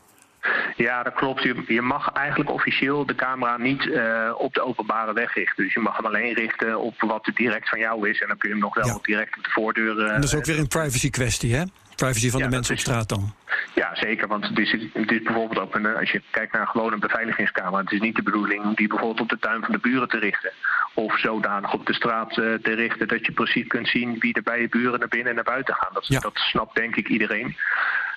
Ja, 0.75 1.03
dat 1.03 1.13
klopt. 1.13 1.43
Je, 1.43 1.63
je 1.67 1.81
mag 1.81 2.11
eigenlijk 2.13 2.49
officieel 2.49 3.05
de 3.05 3.15
camera 3.15 3.57
niet 3.57 3.85
uh, 3.85 4.31
op 4.37 4.53
de 4.53 4.61
openbare 4.61 5.13
weg 5.13 5.33
richten. 5.33 5.63
Dus 5.63 5.73
je 5.73 5.79
mag 5.79 5.95
hem 5.95 6.05
alleen 6.05 6.33
richten 6.33 6.79
op 6.79 7.01
wat 7.01 7.31
direct 7.33 7.69
van 7.69 7.79
jou 7.79 8.09
is. 8.09 8.21
En 8.21 8.27
dan 8.27 8.37
kun 8.37 8.49
je 8.49 8.55
hem 8.55 8.63
nog 8.63 8.75
wel 8.75 8.85
ja. 8.85 8.99
direct 9.01 9.37
op 9.37 9.43
de 9.43 9.49
voordeur. 9.49 9.95
dat 9.95 10.23
is 10.23 10.35
ook 10.35 10.45
weer 10.45 10.59
een 10.59 10.67
privacy 10.67 11.09
kwestie, 11.09 11.55
hè? 11.55 11.63
Privacy 11.95 12.29
van 12.29 12.39
ja, 12.39 12.45
de 12.45 12.51
mensen 12.51 12.73
op 12.73 12.79
straat 12.79 13.09
dan. 13.09 13.33
Ja, 13.77 13.95
zeker. 13.95 14.27
Want 14.27 14.47
het 14.47 14.59
is, 14.59 14.71
het 14.71 15.11
is 15.11 15.21
bijvoorbeeld 15.21 15.59
ook, 15.59 15.75
een, 15.75 15.95
als 15.95 16.11
je 16.11 16.21
kijkt 16.31 16.53
naar 16.53 16.67
gewoon 16.67 16.93
een 16.93 16.99
beveiligingscamera, 16.99 17.81
het 17.81 17.91
is 17.91 17.99
niet 17.99 18.15
de 18.15 18.23
bedoeling 18.23 18.63
om 18.63 18.73
die 18.75 18.87
bijvoorbeeld 18.87 19.21
op 19.21 19.29
de 19.29 19.39
tuin 19.39 19.63
van 19.63 19.71
de 19.71 19.79
buren 19.79 20.07
te 20.07 20.19
richten. 20.19 20.51
Of 20.93 21.19
zodanig 21.19 21.73
op 21.73 21.85
de 21.85 21.93
straat 21.93 22.37
uh, 22.37 22.53
te 22.53 22.73
richten 22.73 23.07
dat 23.07 23.25
je 23.25 23.31
precies 23.31 23.67
kunt 23.67 23.87
zien 23.87 24.19
wie 24.19 24.33
er 24.33 24.43
bij 24.43 24.61
je 24.61 24.69
buren 24.69 24.99
naar 24.99 25.07
binnen 25.07 25.29
en 25.29 25.35
naar 25.35 25.43
buiten 25.43 25.75
gaan. 25.75 25.93
Dat, 25.93 26.07
ja. 26.07 26.19
dat 26.19 26.37
snapt 26.37 26.75
denk 26.75 26.95
ik 26.95 27.07
iedereen. 27.07 27.55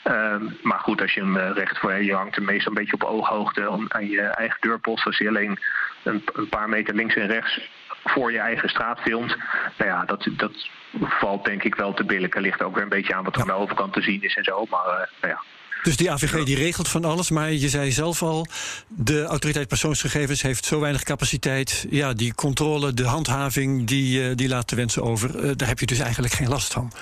Um, 0.04 0.56
maar 0.62 0.78
goed, 0.78 1.00
als 1.00 1.14
je 1.14 1.20
hem 1.20 1.36
uh, 1.36 1.50
recht 1.54 1.78
voor 1.78 1.92
je 1.92 2.14
hangt, 2.14 2.36
hem 2.36 2.44
meestal 2.44 2.72
een 2.72 2.78
beetje 2.78 2.94
op 2.94 3.04
ooghoogte 3.04 3.86
aan 3.88 4.08
je 4.08 4.20
eigen 4.20 4.60
deurpost. 4.60 5.06
Als 5.06 5.18
je 5.18 5.28
alleen 5.28 5.58
een, 6.02 6.22
een 6.32 6.48
paar 6.48 6.68
meter 6.68 6.94
links 6.94 7.14
en 7.14 7.26
rechts 7.26 7.70
voor 8.04 8.32
je 8.32 8.38
eigen 8.38 8.68
straat 8.68 9.00
filmt. 9.00 9.36
Nou 9.76 9.90
ja, 9.90 10.04
dat, 10.04 10.28
dat 10.30 10.68
valt 11.00 11.44
denk 11.44 11.62
ik 11.62 11.74
wel 11.74 11.94
te 11.94 12.04
billijken. 12.04 12.42
Ligt 12.42 12.62
ook 12.62 12.74
weer 12.74 12.82
een 12.82 12.88
beetje 12.88 13.14
aan 13.14 13.24
wat 13.24 13.34
er 13.34 13.40
aan 13.40 13.46
de 13.46 13.52
overkant 13.52 13.92
te 13.92 14.02
zien 14.02 14.22
is 14.22 14.36
en 14.36 14.44
zo. 14.44 14.66
Maar 14.70 14.86
uh, 14.86 15.06
nou 15.20 15.32
ja. 15.32 15.42
Dus 15.82 15.96
die 15.96 16.10
AVG 16.10 16.44
die 16.44 16.56
regelt 16.56 16.88
van 16.88 17.04
alles, 17.04 17.30
maar 17.30 17.52
je 17.52 17.68
zei 17.68 17.92
zelf 17.92 18.22
al, 18.22 18.46
de 18.88 19.24
autoriteit 19.24 19.68
persoonsgegevens 19.68 20.42
heeft 20.42 20.64
zo 20.64 20.80
weinig 20.80 21.02
capaciteit. 21.02 21.86
Ja, 21.90 22.12
die 22.12 22.34
controle, 22.34 22.94
de 22.94 23.06
handhaving, 23.06 23.86
die, 23.86 24.28
uh, 24.28 24.36
die 24.36 24.48
laat 24.48 24.68
de 24.68 24.76
wensen 24.76 25.02
over. 25.02 25.44
Uh, 25.44 25.50
daar 25.56 25.68
heb 25.68 25.78
je 25.78 25.86
dus 25.86 25.98
eigenlijk 25.98 26.32
geen 26.32 26.48
last 26.48 26.72
van. 26.72 26.92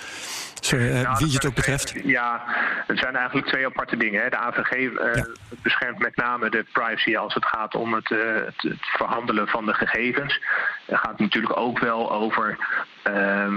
Sorry, 0.60 0.86
uh, 0.86 1.00
nou, 1.00 1.16
wie 1.18 1.34
het 1.34 1.46
ook 1.46 1.54
betreft. 1.54 1.94
Ja, 2.04 2.42
het 2.86 2.98
zijn 2.98 3.16
eigenlijk 3.16 3.46
twee 3.46 3.66
aparte 3.66 3.96
dingen. 3.96 4.22
Hè. 4.22 4.28
De 4.28 4.36
AVG 4.36 4.72
uh, 4.72 5.14
ja. 5.14 5.26
beschermt 5.62 5.98
met 5.98 6.16
name 6.16 6.50
de 6.50 6.64
privacy 6.72 7.16
als 7.16 7.34
het 7.34 7.46
gaat 7.46 7.74
om 7.74 7.94
het, 7.94 8.10
uh, 8.10 8.18
het, 8.34 8.62
het 8.62 8.86
verhandelen 8.96 9.48
van 9.48 9.66
de 9.66 9.74
gegevens. 9.74 10.40
Het 10.86 10.98
gaat 10.98 11.18
natuurlijk 11.18 11.56
ook 11.56 11.78
wel 11.78 12.12
over 12.12 12.58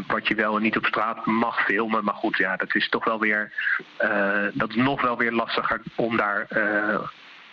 wat 0.07 0.27
je 0.27 0.35
wel 0.35 0.55
en 0.55 0.61
niet 0.61 0.77
op 0.77 0.85
straat 0.85 1.25
mag 1.25 1.63
filmen. 1.65 2.03
Maar 2.03 2.13
goed, 2.13 2.37
ja, 2.37 2.55
dat 2.55 2.75
is 2.75 2.89
toch 2.89 3.05
wel 3.05 3.19
weer, 3.19 3.51
dat 4.53 4.69
is 4.69 4.75
nog 4.75 5.01
wel 5.01 5.17
weer 5.17 5.31
lastiger 5.31 5.81
om 5.95 6.17
daar 6.17 6.47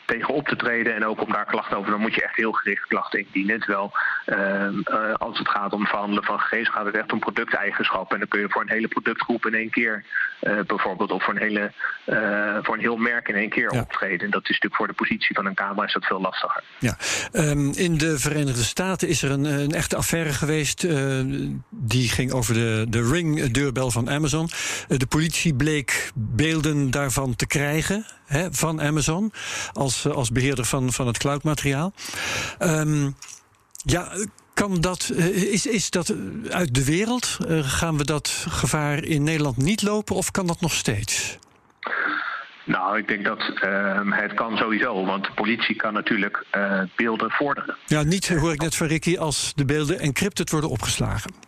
tegen 0.09 0.35
op 0.35 0.49
te 0.49 0.57
treden 0.57 0.95
en 0.95 1.07
ook 1.07 1.21
om 1.21 1.33
daar 1.33 1.47
klachten 1.47 1.77
over. 1.77 1.91
Dan 1.91 2.01
moet 2.01 2.15
je 2.15 2.23
echt 2.23 2.37
heel 2.37 2.53
gericht 2.53 2.87
klachten 2.87 3.19
indienen. 3.19 3.61
Terwijl 3.61 3.93
Ehm, 4.29 4.81
eh, 4.85 5.15
als 5.15 5.39
het 5.39 5.49
gaat 5.49 5.73
om 5.73 5.87
verhandelen 5.87 6.25
van 6.25 6.39
gegevens, 6.39 6.69
gaat 6.69 6.85
het 6.85 6.95
echt 6.95 7.13
om 7.13 7.19
producteigenschappen. 7.19 8.15
En 8.15 8.19
dan 8.19 8.29
kun 8.29 8.41
je 8.41 8.49
voor 8.49 8.63
een 8.63 8.71
hele 8.71 8.89
productgroep 8.89 9.47
in 9.47 9.55
één 9.55 9.71
keer 9.71 10.05
bijvoorbeeld, 10.67 11.11
of 11.11 11.25
voor 11.25 11.35
een, 11.35 11.41
hele, 11.41 11.73
voor 12.63 12.75
een 12.75 12.81
heel 12.81 12.97
merk 12.97 13.29
in 13.29 13.35
één 13.35 13.49
keer 13.49 13.71
optreden. 13.71 14.21
En 14.21 14.31
dat 14.31 14.43
is 14.43 14.49
natuurlijk 14.49 14.75
voor 14.75 14.87
de 14.87 14.93
positie 14.93 15.35
van 15.35 15.47
een 15.47 15.55
camera 15.55 15.87
is 15.87 15.93
dat 15.93 16.05
veel 16.05 16.21
lastiger. 16.21 16.63
Ja. 16.79 16.97
Ehm, 17.33 17.71
in 17.71 17.99
de 17.99 18.19
Verenigde 18.19 18.63
Staten 18.63 19.09
is 19.09 19.23
er 19.23 19.31
een, 19.31 19.45
een 19.45 19.73
echte 19.73 19.97
affaire 19.97 20.33
geweest. 20.33 20.87
die 21.71 22.09
ging 22.09 22.33
over 22.33 22.55
de, 22.55 22.87
de 22.89 23.11
Ring-deurbel 23.11 23.91
van 23.91 24.11
Amazon. 24.11 24.49
de 24.89 25.07
politie 25.07 25.55
bleek 25.55 26.11
beelden 26.15 26.91
daarvan 26.91 27.37
te 27.37 27.47
krijgen 27.47 28.07
hè, 28.29 28.49
van 28.53 28.83
Amazon 28.83 29.33
als, 29.73 30.05
eh, 30.05 30.13
als 30.13 30.33
beheerder 30.33 30.65
van, 30.65 30.93
van 30.93 31.07
het 31.07 31.19
cloudmateriaal. 31.19 31.93
Um, 32.59 33.17
ja, 33.85 34.13
kan 34.55 34.81
dat, 34.81 35.13
eh, 35.17 35.53
is, 35.53 35.67
is 35.67 35.91
dat 35.91 36.15
uit 36.51 36.75
de 36.75 36.85
wereld? 36.85 37.39
Uh, 37.49 37.59
gaan 37.63 37.97
we 37.97 38.05
dat 38.05 38.47
gevaar 38.49 39.05
in 39.05 39.23
Nederland 39.23 39.57
niet 39.57 39.83
lopen 39.83 40.17
of 40.17 40.31
kan 40.31 40.47
dat 40.47 40.61
nog 40.61 40.73
steeds? 40.73 41.39
Nou, 42.65 42.99
ik 42.99 43.09
denk 43.09 43.25
dat 43.25 43.39
uh, 43.65 44.01
het 44.11 44.35
kan 44.35 44.57
sowieso, 44.57 45.05
want 45.05 45.25
de 45.25 45.33
politie 45.35 45.77
kan 45.77 45.93
natuurlijk 45.93 46.45
uh, 46.57 46.83
beelden 46.97 47.31
vorderen. 47.31 47.77
Ja, 47.87 48.03
niet 48.03 48.29
hoor 48.29 48.53
ik 48.53 48.61
net 48.61 48.77
van 48.77 48.87
Ricky 48.87 49.17
als 49.17 49.53
de 49.55 49.65
beelden 49.65 49.99
encrypted 49.99 50.51
worden 50.51 50.71
opgeslagen. 50.71 51.48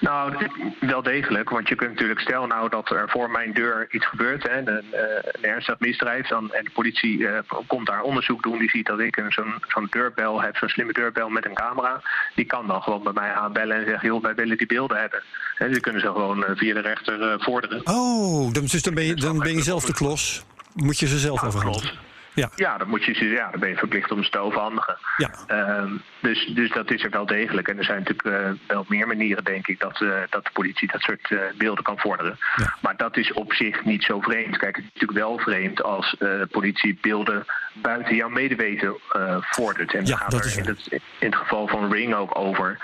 Nou, 0.00 0.48
wel 0.80 1.02
degelijk. 1.02 1.50
Want 1.50 1.68
je 1.68 1.74
kunt 1.74 1.90
natuurlijk, 1.90 2.20
stel 2.20 2.46
nou 2.46 2.68
dat 2.68 2.90
er 2.90 3.08
voor 3.08 3.30
mijn 3.30 3.52
deur 3.52 3.86
iets 3.90 4.06
gebeurt, 4.06 4.42
hè, 4.42 4.58
een, 4.58 4.92
eh, 4.92 5.02
een 5.22 5.44
ernstig 5.44 5.78
misdrijf, 5.78 6.28
dan, 6.28 6.52
en 6.52 6.64
de 6.64 6.70
politie 6.70 7.18
uh, 7.18 7.38
komt 7.66 7.86
daar 7.86 8.02
onderzoek 8.02 8.42
doen, 8.42 8.58
die 8.58 8.70
ziet 8.70 8.86
dat 8.86 9.00
ik 9.00 9.24
zo'n 9.28 9.54
zo'n 9.68 9.86
deurbel 9.90 10.42
heb, 10.42 10.56
zo'n 10.56 10.68
slimme 10.68 10.92
deurbel 10.92 11.28
met 11.28 11.44
een 11.44 11.54
camera, 11.54 12.02
die 12.34 12.44
kan 12.44 12.66
dan 12.66 12.82
gewoon 12.82 13.02
bij 13.02 13.12
mij 13.12 13.32
aanbellen 13.32 13.76
en 13.76 13.84
zeggen, 13.86 14.08
joh, 14.08 14.22
wij 14.22 14.34
willen 14.34 14.56
die 14.56 14.66
beelden 14.66 15.00
hebben. 15.00 15.22
En 15.58 15.72
die 15.72 15.80
kunnen 15.80 16.00
ze 16.00 16.06
gewoon 16.06 16.38
uh, 16.38 16.44
via 16.54 16.74
de 16.74 16.80
rechter 16.80 17.40
vorderen. 17.40 17.80
Oh, 17.84 18.52
dus 18.52 18.82
dan 18.82 18.94
ben 18.94 19.04
je, 19.04 19.14
dan 19.14 19.38
ben 19.38 19.52
je 19.52 19.62
zelf 19.62 19.84
de 19.84 19.92
klos. 19.92 20.44
Moet 20.74 20.98
je 20.98 21.06
ze 21.06 21.18
zelf 21.18 21.44
overhandigen. 21.44 22.09
Ja. 22.34 22.50
ja, 22.56 22.78
dan, 22.78 22.88
moet 22.88 23.04
je, 23.04 23.28
ja, 23.28 23.50
dan 23.50 23.60
ben 23.60 23.68
je 23.68 23.76
verplicht 23.76 24.10
om 24.10 24.22
ze 24.22 24.30
te 24.30 24.38
overhandigen. 24.38 24.98
Ja. 25.16 25.30
Uh, 25.48 25.92
dus, 26.20 26.46
dus 26.46 26.70
dat 26.72 26.90
is 26.90 27.04
er 27.04 27.10
wel 27.10 27.26
degelijk. 27.26 27.68
En 27.68 27.78
er 27.78 27.84
zijn 27.84 27.98
natuurlijk 27.98 28.28
uh, 28.28 28.50
wel 28.66 28.84
meer 28.88 29.06
manieren, 29.06 29.44
denk 29.44 29.66
ik, 29.66 29.80
dat, 29.80 30.00
uh, 30.00 30.14
dat 30.30 30.44
de 30.44 30.50
politie 30.52 30.88
dat 30.92 31.00
soort 31.00 31.30
uh, 31.30 31.40
beelden 31.56 31.84
kan 31.84 31.98
vorderen. 31.98 32.38
Ja. 32.56 32.76
Maar 32.80 32.96
dat 32.96 33.16
is 33.16 33.32
op 33.32 33.52
zich 33.52 33.84
niet 33.84 34.04
zo 34.04 34.20
vreemd. 34.20 34.56
Kijk, 34.56 34.76
het 34.76 34.84
is 34.84 34.90
natuurlijk 34.92 35.18
wel 35.18 35.38
vreemd 35.38 35.82
als 35.82 36.16
politie 36.50 36.98
beelden 37.00 37.44
buiten 37.72 38.16
jouw 38.16 38.28
medeweten 38.28 38.98
vordert. 39.40 39.94
En 39.94 40.06
ja, 40.06 40.16
gaat 40.16 40.32
er 40.32 40.58
in 40.58 40.64
het, 40.64 40.86
in 40.90 41.00
het, 41.18 41.36
geval 41.36 41.68
van 41.68 41.92
Ring 41.92 42.14
ook 42.14 42.38
over 42.38 42.78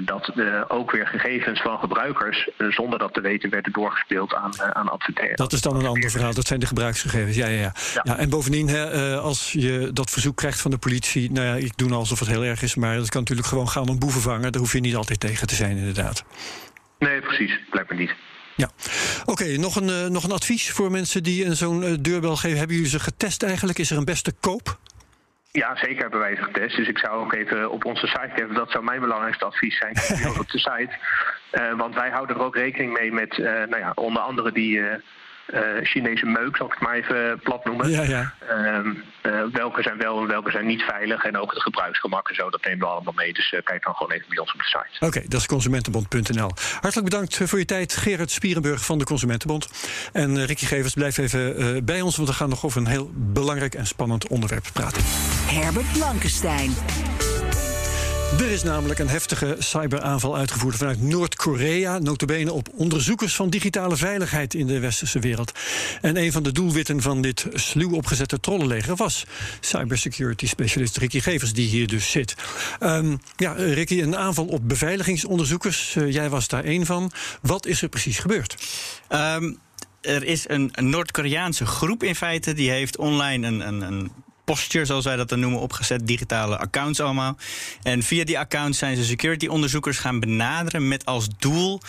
dat 0.00 0.32
ook 0.68 0.90
weer 0.90 1.06
gegevens 1.06 1.60
van 1.60 1.78
gebruikers, 1.78 2.48
zonder 2.68 2.98
dat 2.98 3.14
te 3.14 3.20
weten, 3.20 3.50
werden 3.50 3.72
doorgespeeld 3.72 4.34
aan, 4.34 4.62
aan 4.72 4.88
adverteren. 4.88 5.36
Dat 5.36 5.52
is 5.52 5.60
dan 5.60 5.76
een 5.76 5.86
ander 5.86 6.10
verhaal. 6.10 6.34
Dat 6.34 6.46
zijn 6.46 6.60
de 6.60 6.66
gebruiksgegevens. 6.66 7.36
Ja, 7.36 7.46
ja, 7.46 7.60
ja. 7.60 7.72
ja. 7.94 8.00
ja 8.02 8.16
en 8.16 8.28
bovendien 8.28 8.68
uh, 8.68 9.18
als 9.18 9.52
je 9.52 9.90
dat 9.92 10.10
verzoek 10.10 10.36
krijgt 10.36 10.60
van 10.60 10.70
de 10.70 10.78
politie, 10.78 11.32
nou 11.32 11.46
ja, 11.46 11.54
ik 11.54 11.76
doe 11.76 11.88
nou 11.88 12.00
alsof 12.00 12.18
het 12.18 12.28
heel 12.28 12.44
erg 12.44 12.62
is, 12.62 12.74
maar 12.74 12.96
dat 12.96 13.08
kan 13.08 13.20
natuurlijk 13.20 13.48
gewoon 13.48 13.68
gaan 13.68 13.88
om 13.88 13.98
boeven 13.98 14.20
vangen. 14.20 14.52
Daar 14.52 14.60
hoef 14.60 14.72
je 14.72 14.80
niet 14.80 14.96
altijd 14.96 15.20
tegen 15.20 15.46
te 15.46 15.54
zijn, 15.54 15.76
inderdaad. 15.76 16.24
Nee, 16.98 17.20
precies. 17.20 17.60
Blijkt 17.70 17.90
me 17.90 17.96
niet. 17.96 18.14
Ja, 18.60 18.68
oké. 19.24 19.44
nog, 19.44 19.76
een, 19.76 19.88
uh, 19.88 20.06
nog 20.06 20.24
een 20.24 20.32
advies 20.32 20.70
voor 20.70 20.90
mensen 20.90 21.22
die 21.22 21.54
zo'n 21.54 21.82
uh, 21.82 21.94
deurbel 22.00 22.36
geven. 22.36 22.58
Hebben 22.58 22.76
jullie 22.76 22.90
ze 22.90 23.00
getest 23.00 23.42
eigenlijk? 23.42 23.78
Is 23.78 23.90
er 23.90 23.96
een 23.96 24.04
beste 24.04 24.32
koop? 24.40 24.78
Ja, 25.52 25.76
zeker 25.76 26.00
hebben 26.00 26.20
wij 26.20 26.36
ze 26.36 26.42
getest. 26.42 26.76
Dus 26.76 26.88
ik 26.88 26.98
zou 26.98 27.24
ook 27.24 27.32
even 27.32 27.70
op 27.70 27.84
onze 27.84 28.06
site 28.06 28.30
geven. 28.34 28.54
Dat 28.54 28.70
zou 28.70 28.84
mijn 28.84 29.00
belangrijkste 29.00 29.44
advies 29.44 29.78
zijn. 29.78 29.96
op 30.40 30.50
de 30.50 30.58
site. 30.58 30.90
Uh, 31.52 31.78
want 31.78 31.94
wij 31.94 32.10
houden 32.10 32.36
er 32.36 32.42
ook 32.42 32.56
rekening 32.56 32.98
mee 32.98 33.12
met, 33.12 33.36
nou 33.38 33.78
ja, 33.78 33.92
onder 33.94 34.22
andere 34.22 34.52
die 34.52 34.80
Chinese 35.82 36.26
meuk, 36.26 36.56
zal 36.56 36.66
ik 36.66 36.72
het 36.72 36.80
maar 36.80 36.94
even 36.94 37.40
plat 37.42 37.64
noemen. 37.64 37.90
Ja, 37.90 38.02
ja. 38.02 38.34
Uh, 38.50 38.78
uh, 39.22 39.42
welke 39.52 39.82
zijn 39.82 39.98
wel 39.98 40.20
en 40.20 40.26
welke 40.26 40.50
zijn 40.50 40.66
niet 40.66 40.82
veilig. 40.82 41.24
En 41.24 41.36
ook 41.36 41.52
het 41.52 41.62
gebruiksgemak 41.62 42.28
en 42.28 42.34
zo, 42.34 42.50
dat 42.50 42.64
nemen 42.64 42.78
we 42.78 42.86
allemaal 42.86 43.12
mee. 43.16 43.32
Dus 43.32 43.52
uh, 43.52 43.60
kijk 43.64 43.84
dan 43.84 43.94
gewoon 43.94 44.12
even 44.12 44.26
bij 44.28 44.38
ons 44.38 44.52
op 44.52 44.58
de 44.58 44.64
site. 44.64 44.94
Oké, 44.94 45.06
okay, 45.06 45.28
dat 45.28 45.40
is 45.40 45.46
consumentenbond.nl. 45.46 46.50
Hartelijk 46.80 47.10
bedankt 47.10 47.40
voor 47.44 47.58
je 47.58 47.64
tijd, 47.64 47.96
Gerard 47.96 48.30
Spierenburg 48.30 48.84
van 48.84 48.98
de 48.98 49.04
Consumentenbond. 49.04 49.70
En 50.12 50.46
Ricky 50.46 50.66
Gevers, 50.66 50.94
blijf 50.94 51.18
even 51.18 51.84
bij 51.84 52.00
ons, 52.00 52.16
want 52.16 52.28
we 52.28 52.34
gaan 52.34 52.48
nog 52.48 52.64
over 52.64 52.80
een 52.80 52.86
heel 52.86 53.10
belangrijk 53.14 53.74
en 53.74 53.86
spannend 53.86 54.28
onderwerp 54.28 54.64
praten. 54.72 55.02
Herbert 55.46 55.92
Blankenstein. 55.92 56.70
Er 58.38 58.50
is 58.50 58.62
namelijk 58.62 58.98
een 58.98 59.08
heftige 59.08 59.56
cyberaanval 59.58 60.36
uitgevoerd 60.36 60.76
vanuit 60.76 61.02
Noord-Korea, 61.02 61.98
notabene 61.98 62.52
op 62.52 62.68
onderzoekers 62.74 63.34
van 63.34 63.50
digitale 63.50 63.96
veiligheid 63.96 64.54
in 64.54 64.66
de 64.66 64.78
westerse 64.78 65.18
wereld. 65.18 65.52
En 66.00 66.16
een 66.16 66.32
van 66.32 66.42
de 66.42 66.52
doelwitten 66.52 67.02
van 67.02 67.22
dit 67.22 67.46
sluw 67.52 67.94
opgezette 67.94 68.40
trollenleger 68.40 68.96
was 68.96 69.24
cybersecurity 69.60 70.46
specialist 70.46 70.96
Ricky 70.96 71.20
Gevers, 71.20 71.52
die 71.52 71.68
hier 71.68 71.86
dus 71.86 72.10
zit. 72.10 72.34
Um, 72.80 73.20
ja, 73.36 73.52
Ricky, 73.52 74.02
een 74.02 74.16
aanval 74.16 74.46
op 74.46 74.68
beveiligingsonderzoekers. 74.68 75.94
Uh, 75.94 76.12
jij 76.12 76.28
was 76.28 76.48
daar 76.48 76.64
één 76.64 76.86
van. 76.86 77.12
Wat 77.42 77.66
is 77.66 77.82
er 77.82 77.88
precies 77.88 78.18
gebeurd? 78.18 78.54
Um 79.08 79.58
er 80.00 80.24
is 80.24 80.48
een, 80.48 80.68
een 80.72 80.90
Noord-Koreaanse 80.90 81.66
groep 81.66 82.02
in 82.02 82.14
feite. 82.14 82.52
Die 82.52 82.70
heeft 82.70 82.96
online 82.96 83.46
een, 83.46 83.60
een, 83.66 83.80
een 83.80 84.10
posture, 84.50 84.84
zoals 84.84 85.04
wij 85.04 85.16
dat 85.16 85.28
dan 85.28 85.40
noemen, 85.40 85.60
opgezet. 85.60 86.06
Digitale 86.06 86.58
accounts 86.58 87.00
allemaal. 87.00 87.36
En 87.82 88.02
via 88.02 88.24
die 88.24 88.38
accounts 88.38 88.78
zijn 88.78 88.96
ze 88.96 89.04
security 89.04 89.46
onderzoekers 89.46 89.98
gaan 89.98 90.20
benaderen 90.20 90.88
met 90.88 91.04
als 91.04 91.28
doel. 91.38 91.80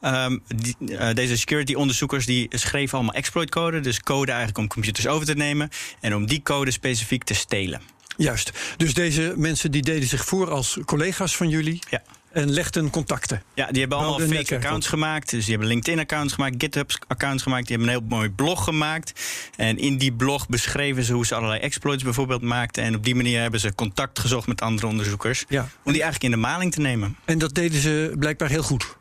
Um, 0.00 0.42
die, 0.46 0.76
uh, 0.80 1.12
deze 1.12 1.36
security 1.36 1.74
onderzoekers 1.74 2.26
die 2.26 2.48
schreven 2.50 2.98
allemaal 2.98 3.14
exploitcode. 3.14 3.80
Dus 3.80 4.00
code 4.00 4.30
eigenlijk 4.30 4.58
om 4.58 4.68
computers 4.68 5.06
over 5.06 5.26
te 5.26 5.34
nemen. 5.34 5.68
En 6.00 6.14
om 6.14 6.26
die 6.26 6.42
code 6.42 6.70
specifiek 6.70 7.24
te 7.24 7.34
stelen. 7.34 7.80
Juist. 8.16 8.52
Dus 8.76 8.94
deze 8.94 9.34
mensen 9.36 9.70
die 9.70 9.82
deden 9.82 10.08
zich 10.08 10.24
voor 10.24 10.50
als 10.50 10.78
collega's 10.84 11.36
van 11.36 11.48
jullie. 11.48 11.78
Ja 11.90 12.02
en 12.32 12.50
legden 12.50 12.90
contacten. 12.90 13.42
Ja, 13.54 13.66
die 13.66 13.80
hebben 13.80 13.98
allemaal 13.98 14.18
fake 14.18 14.34
netwerk. 14.34 14.64
accounts 14.64 14.86
gemaakt. 14.86 15.30
Dus 15.30 15.40
die 15.44 15.50
hebben 15.50 15.68
LinkedIn-accounts 15.68 16.34
gemaakt, 16.34 16.54
GitHub-accounts 16.58 17.42
gemaakt. 17.42 17.66
Die 17.66 17.76
hebben 17.76 17.94
een 17.94 18.00
heel 18.00 18.08
mooi 18.16 18.30
blog 18.30 18.64
gemaakt. 18.64 19.12
En 19.56 19.78
in 19.78 19.98
die 19.98 20.12
blog 20.12 20.48
beschreven 20.48 21.04
ze 21.04 21.12
hoe 21.12 21.26
ze 21.26 21.34
allerlei 21.34 21.60
exploits 21.60 22.02
bijvoorbeeld 22.02 22.42
maakten. 22.42 22.82
En 22.82 22.94
op 22.94 23.04
die 23.04 23.14
manier 23.14 23.40
hebben 23.40 23.60
ze 23.60 23.74
contact 23.74 24.18
gezocht 24.18 24.46
met 24.46 24.60
andere 24.60 24.86
onderzoekers. 24.86 25.44
Ja. 25.48 25.60
Om 25.60 25.92
die 25.92 26.02
eigenlijk 26.02 26.34
in 26.34 26.40
de 26.40 26.46
maling 26.46 26.72
te 26.72 26.80
nemen. 26.80 27.16
En 27.24 27.38
dat 27.38 27.54
deden 27.54 27.80
ze 27.80 28.14
blijkbaar 28.18 28.48
heel 28.48 28.62
goed. 28.62 28.96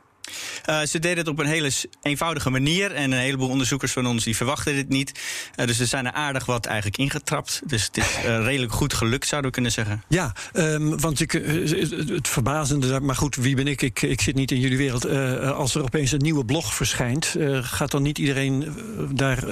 Uh, 0.69 0.81
ze 0.81 0.99
deden 0.99 1.17
het 1.17 1.27
op 1.27 1.39
een 1.39 1.45
hele 1.45 1.71
eenvoudige 2.01 2.49
manier. 2.49 2.91
En 2.91 3.11
een 3.11 3.19
heleboel 3.19 3.49
onderzoekers 3.49 3.91
van 3.91 4.07
ons 4.07 4.23
die 4.23 4.35
verwachten 4.35 4.75
dit 4.75 4.89
niet. 4.89 5.11
Uh, 5.55 5.65
dus 5.65 5.79
er 5.79 5.87
zijn 5.87 6.05
er 6.05 6.11
aardig 6.11 6.45
wat 6.45 6.65
eigenlijk 6.65 6.97
ingetrapt. 6.97 7.61
Dus 7.65 7.85
het 7.85 7.97
is 7.97 8.17
uh, 8.17 8.43
redelijk 8.43 8.71
goed 8.71 8.93
gelukt, 8.93 9.27
zouden 9.27 9.49
we 9.49 9.55
kunnen 9.55 9.71
zeggen. 9.71 10.03
Ja, 10.07 10.33
um, 10.53 10.99
want 10.99 11.19
het 11.19 12.27
verbazende, 12.27 12.99
maar 12.99 13.15
goed, 13.15 13.35
wie 13.35 13.55
ben 13.55 13.67
ik? 13.67 13.81
Ik, 13.81 14.01
ik 14.01 14.21
zit 14.21 14.35
niet 14.35 14.51
in 14.51 14.59
jullie 14.59 14.77
wereld. 14.77 15.05
als 15.41 15.75
er 15.75 15.83
opeens 15.83 16.11
een 16.11 16.21
nieuwe 16.21 16.45
blog 16.45 16.73
verschijnt, 16.73 17.35
gaat 17.61 17.91
dan 17.91 18.01
niet 18.01 18.17
iedereen 18.17 18.75
daar, 19.11 19.43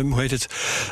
hoe 0.00 0.20
heet 0.20 0.30
het, 0.30 0.46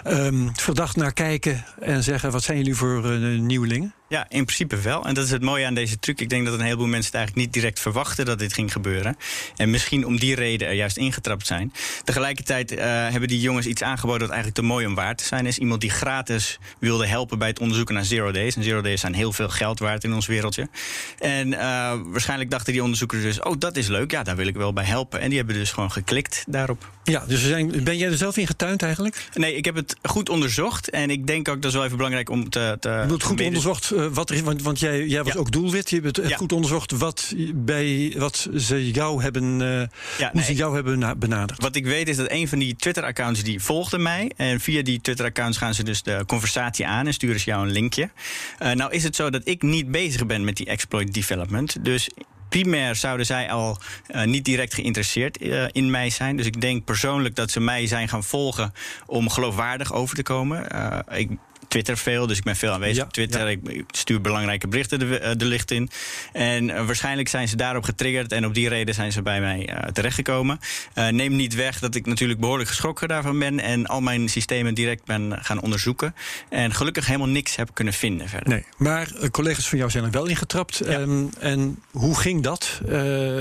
um, 0.06 0.50
verdacht 0.56 0.96
naar 0.96 1.12
kijken 1.12 1.64
en 1.80 2.02
zeggen: 2.02 2.30
wat 2.30 2.42
zijn 2.42 2.56
jullie 2.56 2.74
voor 2.74 3.18
nieuwelingen? 3.20 3.94
Ja, 4.10 4.26
in 4.28 4.44
principe 4.44 4.76
wel. 4.76 5.06
En 5.06 5.14
dat 5.14 5.24
is 5.24 5.30
het 5.30 5.42
mooie 5.42 5.66
aan 5.66 5.74
deze 5.74 5.98
truc. 5.98 6.20
Ik 6.20 6.28
denk 6.28 6.44
dat 6.44 6.54
een 6.54 6.60
heleboel 6.60 6.86
mensen 6.86 7.06
het 7.06 7.14
eigenlijk 7.14 7.46
niet 7.46 7.54
direct 7.54 7.80
verwachten 7.80 8.24
dat 8.24 8.38
dit 8.38 8.52
ging 8.52 8.72
gebeuren. 8.72 9.16
En 9.56 9.70
misschien 9.70 10.06
om 10.06 10.18
die 10.18 10.34
reden 10.34 10.68
er 10.68 10.74
juist 10.74 10.96
ingetrapt 10.96 11.46
zijn. 11.46 11.72
Tegelijkertijd 12.04 12.72
uh, 12.72 12.78
hebben 12.82 13.28
die 13.28 13.40
jongens 13.40 13.66
iets 13.66 13.82
aangeboden 13.82 14.20
dat 14.20 14.28
eigenlijk 14.28 14.58
te 14.58 14.66
mooi 14.66 14.86
om 14.86 14.94
waar 14.94 15.16
te 15.16 15.24
zijn 15.24 15.46
is. 15.46 15.58
Iemand 15.58 15.80
die 15.80 15.90
gratis 15.90 16.58
wilde 16.78 17.06
helpen 17.06 17.38
bij 17.38 17.48
het 17.48 17.60
onderzoeken 17.60 17.94
naar 17.94 18.04
zero 18.04 18.32
days. 18.32 18.56
En 18.56 18.62
zero 18.62 18.80
days 18.80 19.00
zijn 19.00 19.14
heel 19.14 19.32
veel 19.32 19.48
geld 19.48 19.78
waard 19.78 20.04
in 20.04 20.12
ons 20.12 20.26
wereldje. 20.26 20.68
En 21.18 21.48
uh, 21.48 21.58
waarschijnlijk 22.04 22.50
dachten 22.50 22.72
die 22.72 22.82
onderzoekers 22.82 23.22
dus: 23.22 23.40
oh, 23.40 23.54
dat 23.58 23.76
is 23.76 23.86
leuk. 23.86 24.10
Ja, 24.10 24.22
daar 24.22 24.36
wil 24.36 24.46
ik 24.46 24.56
wel 24.56 24.72
bij 24.72 24.84
helpen. 24.84 25.20
En 25.20 25.28
die 25.28 25.38
hebben 25.38 25.56
dus 25.56 25.72
gewoon 25.72 25.92
geklikt 25.92 26.44
daarop. 26.48 26.90
Ja, 27.04 27.24
dus 27.26 27.42
zijn, 27.42 27.84
ben 27.84 27.96
jij 27.96 28.10
er 28.10 28.16
zelf 28.16 28.36
in 28.36 28.46
getuind 28.46 28.82
eigenlijk? 28.82 29.28
Nee, 29.34 29.54
ik 29.54 29.64
heb 29.64 29.74
het 29.74 29.96
goed 30.02 30.28
onderzocht. 30.28 30.90
En 30.90 31.10
ik 31.10 31.26
denk 31.26 31.48
ook 31.48 31.62
dat 31.62 31.70
is 31.70 31.76
wel 31.76 31.84
even 31.84 31.96
belangrijk 31.96 32.30
om 32.30 32.50
te. 32.50 32.76
te 32.80 32.88
je 32.88 32.94
hebt 32.94 33.22
goed 33.22 33.40
onderzocht 33.40 33.90
uh, 33.90 33.99
wat 34.08 34.30
er 34.30 34.36
is. 34.36 34.42
Want, 34.42 34.62
want 34.62 34.78
jij, 34.78 35.06
jij 35.06 35.22
was 35.22 35.32
ja. 35.32 35.38
ook 35.38 35.52
doelwit. 35.52 35.90
Je 35.90 36.00
hebt 36.00 36.28
ja. 36.28 36.36
goed 36.36 36.52
onderzocht 36.52 36.90
wat, 36.90 37.34
bij, 37.54 38.14
wat 38.18 38.48
ze 38.56 38.90
jou 38.90 39.22
hebben, 39.22 39.60
uh, 39.60 39.68
ja, 39.68 39.88
hoe 40.18 40.30
nee, 40.32 40.44
ze 40.44 40.54
jou 40.54 40.74
hebben 40.74 41.18
benaderd. 41.18 41.62
Wat 41.62 41.76
ik 41.76 41.84
weet 41.84 42.08
is 42.08 42.16
dat 42.16 42.30
een 42.30 42.48
van 42.48 42.58
die 42.58 42.76
Twitter-accounts 42.76 43.42
die 43.42 43.60
volgde 43.60 43.98
mij. 43.98 44.30
En 44.36 44.60
via 44.60 44.82
die 44.82 45.00
Twitter-accounts 45.00 45.58
gaan 45.58 45.74
ze 45.74 45.84
dus 45.84 46.02
de 46.02 46.22
conversatie 46.26 46.86
aan 46.86 47.06
en 47.06 47.12
sturen 47.12 47.40
ze 47.40 47.50
jou 47.50 47.66
een 47.66 47.72
linkje. 47.72 48.10
Uh, 48.62 48.72
nou 48.72 48.92
is 48.92 49.02
het 49.04 49.16
zo 49.16 49.30
dat 49.30 49.42
ik 49.44 49.62
niet 49.62 49.90
bezig 49.90 50.26
ben 50.26 50.44
met 50.44 50.56
die 50.56 50.66
exploit 50.66 51.14
development. 51.14 51.84
Dus 51.84 52.08
primair 52.48 52.96
zouden 52.96 53.26
zij 53.26 53.50
al 53.50 53.78
uh, 54.08 54.24
niet 54.24 54.44
direct 54.44 54.74
geïnteresseerd 54.74 55.42
uh, 55.42 55.64
in 55.72 55.90
mij 55.90 56.10
zijn. 56.10 56.36
Dus 56.36 56.46
ik 56.46 56.60
denk 56.60 56.84
persoonlijk 56.84 57.34
dat 57.34 57.50
ze 57.50 57.60
mij 57.60 57.86
zijn 57.86 58.08
gaan 58.08 58.24
volgen 58.24 58.72
om 59.06 59.30
geloofwaardig 59.30 59.92
over 59.92 60.16
te 60.16 60.22
komen. 60.22 60.66
Uh, 60.74 61.18
ik 61.18 61.30
Twitter 61.70 61.98
veel, 61.98 62.26
dus 62.26 62.38
ik 62.38 62.44
ben 62.44 62.56
veel 62.56 62.72
aanwezig 62.72 63.04
op 63.04 63.12
Twitter. 63.12 63.48
Ik 63.48 63.84
stuur 63.90 64.20
belangrijke 64.20 64.68
berichten 64.68 64.98
de, 64.98 65.34
de 65.36 65.44
licht 65.44 65.70
in. 65.70 65.90
En 66.32 66.86
waarschijnlijk 66.86 67.28
zijn 67.28 67.48
ze 67.48 67.56
daarop 67.56 67.84
getriggerd 67.84 68.32
en 68.32 68.46
op 68.46 68.54
die 68.54 68.68
reden 68.68 68.94
zijn 68.94 69.12
ze 69.12 69.22
bij 69.22 69.40
mij 69.40 69.88
terechtgekomen. 69.92 70.60
neem 70.94 71.36
niet 71.36 71.54
weg 71.54 71.78
dat 71.78 71.94
ik 71.94 72.06
natuurlijk 72.06 72.40
behoorlijk 72.40 72.68
geschrokken 72.68 73.08
daarvan 73.08 73.38
ben 73.38 73.60
en 73.60 73.86
al 73.86 74.00
mijn 74.00 74.28
systemen 74.28 74.74
direct 74.74 75.04
ben 75.04 75.38
gaan 75.42 75.60
onderzoeken. 75.60 76.14
En 76.48 76.74
gelukkig 76.74 77.06
helemaal 77.06 77.28
niks 77.28 77.56
heb 77.56 77.70
kunnen 77.74 77.94
vinden 77.94 78.28
verder. 78.28 78.48
Nee, 78.48 78.64
maar 78.76 79.08
collega's 79.30 79.68
van 79.68 79.78
jou 79.78 79.90
zijn 79.90 80.04
er 80.04 80.10
wel 80.10 80.26
ingetrapt. 80.26 80.80
Ehm, 80.80 81.24
en 81.38 81.78
hoe 81.90 82.16
ging 82.16 82.42
dat? 82.42 82.80